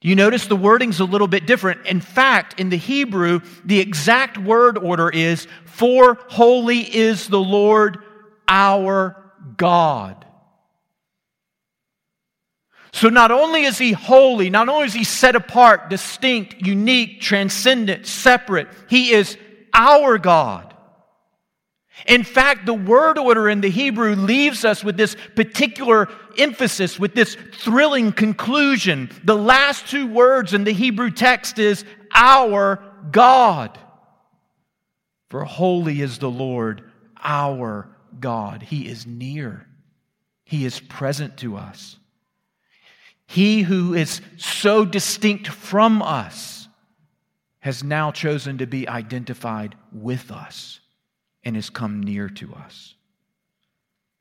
You 0.00 0.16
notice 0.16 0.46
the 0.46 0.56
wording's 0.56 1.00
a 1.00 1.04
little 1.04 1.26
bit 1.26 1.46
different. 1.46 1.84
In 1.86 2.00
fact, 2.00 2.58
in 2.58 2.70
the 2.70 2.78
Hebrew, 2.78 3.40
the 3.62 3.80
exact 3.80 4.38
word 4.38 4.78
order 4.78 5.10
is, 5.10 5.46
For 5.66 6.18
holy 6.28 6.80
is 6.80 7.28
the 7.28 7.40
Lord 7.40 7.98
our 8.48 9.22
God. 9.58 10.24
So 12.94 13.10
not 13.10 13.30
only 13.30 13.64
is 13.64 13.76
he 13.76 13.92
holy, 13.92 14.48
not 14.48 14.68
only 14.70 14.86
is 14.86 14.94
he 14.94 15.04
set 15.04 15.36
apart, 15.36 15.90
distinct, 15.90 16.64
unique, 16.64 17.20
transcendent, 17.20 18.06
separate, 18.06 18.68
he 18.88 19.12
is 19.12 19.36
our 19.74 20.16
God. 20.18 20.74
In 22.06 22.24
fact, 22.24 22.66
the 22.66 22.74
word 22.74 23.18
order 23.18 23.48
in 23.48 23.60
the 23.60 23.70
Hebrew 23.70 24.14
leaves 24.14 24.64
us 24.64 24.82
with 24.82 24.96
this 24.96 25.16
particular 25.36 26.08
emphasis, 26.36 26.98
with 26.98 27.14
this 27.14 27.36
thrilling 27.58 28.12
conclusion. 28.12 29.10
The 29.22 29.36
last 29.36 29.86
two 29.88 30.06
words 30.06 30.54
in 30.54 30.64
the 30.64 30.72
Hebrew 30.72 31.10
text 31.10 31.58
is 31.58 31.84
our 32.12 32.82
God. 33.10 33.78
For 35.30 35.44
holy 35.44 36.00
is 36.00 36.18
the 36.18 36.30
Lord, 36.30 36.82
our 37.22 37.88
God. 38.18 38.62
He 38.62 38.88
is 38.88 39.06
near, 39.06 39.66
He 40.44 40.64
is 40.64 40.80
present 40.80 41.38
to 41.38 41.56
us. 41.56 41.96
He 43.26 43.62
who 43.62 43.94
is 43.94 44.20
so 44.36 44.84
distinct 44.84 45.48
from 45.48 46.02
us 46.02 46.63
has 47.64 47.82
now 47.82 48.10
chosen 48.10 48.58
to 48.58 48.66
be 48.66 48.86
identified 48.86 49.74
with 49.90 50.30
us 50.30 50.80
and 51.42 51.56
has 51.56 51.70
come 51.70 52.02
near 52.02 52.28
to 52.28 52.52
us. 52.52 52.94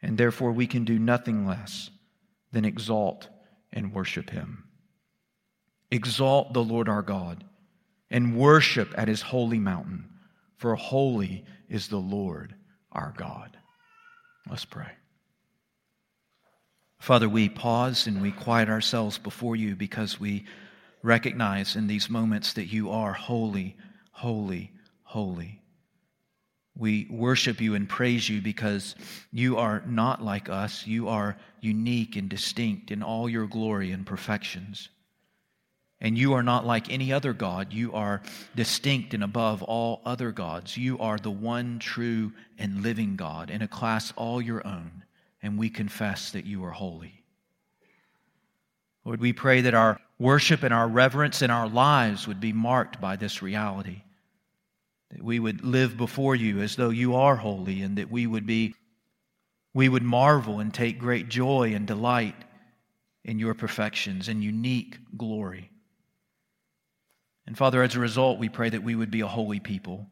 And 0.02 0.18
therefore, 0.18 0.54
we 0.54 0.66
can 0.66 0.86
do 0.86 0.98
nothing 0.98 1.46
less 1.46 1.90
than 2.54 2.64
exalt 2.64 3.28
and 3.74 3.94
worship 3.94 4.30
him. 4.30 4.64
Exalt 5.92 6.54
the 6.54 6.64
Lord 6.64 6.88
our 6.88 7.02
God 7.02 7.44
and 8.10 8.38
worship 8.38 8.94
at 8.98 9.10
his 9.10 9.22
holy 9.22 9.60
mountain, 9.60 10.06
for 10.56 10.74
holy 10.76 11.44
is 11.68 11.90
the 11.90 11.98
Lord 11.98 12.56
our 12.94 13.14
God. 13.18 13.58
Let's 14.50 14.64
pray. 14.64 14.92
Father, 16.98 17.28
we 17.28 17.50
pause 17.50 18.08
and 18.08 18.22
we 18.22 18.32
quiet 18.32 18.70
ourselves 18.70 19.18
before 19.18 19.58
you 19.58 19.76
because 19.76 20.18
we 20.18 20.46
recognize 21.04 21.76
in 21.76 21.86
these 21.86 22.10
moments 22.10 22.54
that 22.54 22.68
you 22.68 22.90
are 22.90 23.14
holy, 23.14 23.76
holy, 24.12 24.72
holy. 25.04 25.62
We 26.76 27.06
worship 27.12 27.62
you 27.62 27.76
and 27.76 27.88
praise 27.88 28.28
you 28.28 28.42
because 28.42 28.96
you 29.32 29.58
are 29.58 29.84
not 29.86 30.24
like 30.24 30.50
us. 30.50 30.88
You 30.88 31.10
are 31.10 31.38
unique 31.62 32.16
and 32.16 32.28
distinct 32.28 32.90
in 32.90 33.04
all 33.04 33.30
your 33.30 33.46
glory 33.46 33.92
and 33.92 34.06
perfections. 34.06 34.90
And 36.02 36.18
you 36.18 36.34
are 36.34 36.44
not 36.44 36.66
like 36.66 36.92
any 36.92 37.14
other 37.14 37.32
God. 37.32 37.72
You 37.72 37.94
are 37.94 38.22
distinct 38.56 39.14
and 39.14 39.24
above 39.24 39.62
all 39.62 40.02
other 40.04 40.32
gods. 40.32 40.76
You 40.76 40.98
are 41.00 41.18
the 41.18 41.32
one 41.32 41.80
true 41.80 42.34
and 42.58 42.82
living 42.82 43.16
God 43.16 43.50
in 43.50 43.62
a 43.62 43.68
class 43.68 44.12
all 44.16 44.42
your 44.42 44.66
own. 44.66 45.04
And 45.44 45.58
we 45.58 45.70
confess 45.70 46.32
that 46.32 46.46
you 46.46 46.64
are 46.66 46.72
holy. 46.72 47.24
Lord, 49.06 49.20
we 49.20 49.32
pray 49.32 49.62
that 49.62 49.74
our 49.74 50.00
worship 50.24 50.64
and 50.64 50.74
our 50.74 50.88
reverence 50.88 51.42
in 51.42 51.52
our 51.52 51.68
lives 51.68 52.28
would 52.28 52.40
be 52.40 52.54
marked 52.54 53.02
by 53.02 53.18
this 53.18 53.42
reality 53.42 54.02
that 55.12 55.22
we 55.22 55.38
would 55.38 55.64
live 55.64 55.98
before 55.98 56.34
you 56.34 56.62
as 56.62 56.78
though 56.78 56.90
you 56.90 57.16
are 57.16 57.36
holy 57.36 57.82
and 57.82 57.98
that 57.98 58.10
we 58.10 58.26
would 58.26 58.48
be 58.48 58.74
we 59.74 59.90
would 59.90 60.04
marvel 60.04 60.60
and 60.60 60.74
take 60.74 60.98
great 60.98 61.28
joy 61.30 61.74
and 61.76 61.86
delight 61.86 62.36
in 63.26 63.38
your 63.38 63.54
perfections 63.54 64.30
and 64.30 64.44
unique 64.44 64.98
glory. 65.18 65.72
And 67.46 67.58
Father, 67.58 67.84
as 67.84 67.96
a 67.96 68.00
result, 68.00 68.40
we 68.40 68.50
pray 68.50 68.70
that 68.70 68.84
we 68.84 68.96
would 68.96 69.12
be 69.12 69.22
a 69.22 69.28
holy 69.28 69.60
people. 69.60 70.08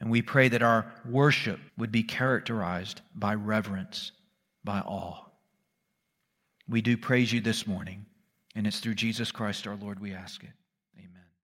And 0.00 0.10
we 0.10 0.22
pray 0.22 0.48
that 0.48 0.62
our 0.62 0.90
worship 1.06 1.60
would 1.76 1.92
be 1.92 2.02
characterized 2.02 3.02
by 3.14 3.34
reverence, 3.34 4.12
by 4.64 4.80
awe. 4.80 5.26
We 6.66 6.80
do 6.80 6.96
praise 6.96 7.30
you 7.32 7.42
this 7.42 7.66
morning, 7.66 8.06
and 8.54 8.66
it's 8.66 8.80
through 8.80 8.94
Jesus 8.94 9.30
Christ 9.30 9.66
our 9.66 9.76
Lord 9.76 10.00
we 10.00 10.12
ask 10.12 10.42
it. 10.42 10.50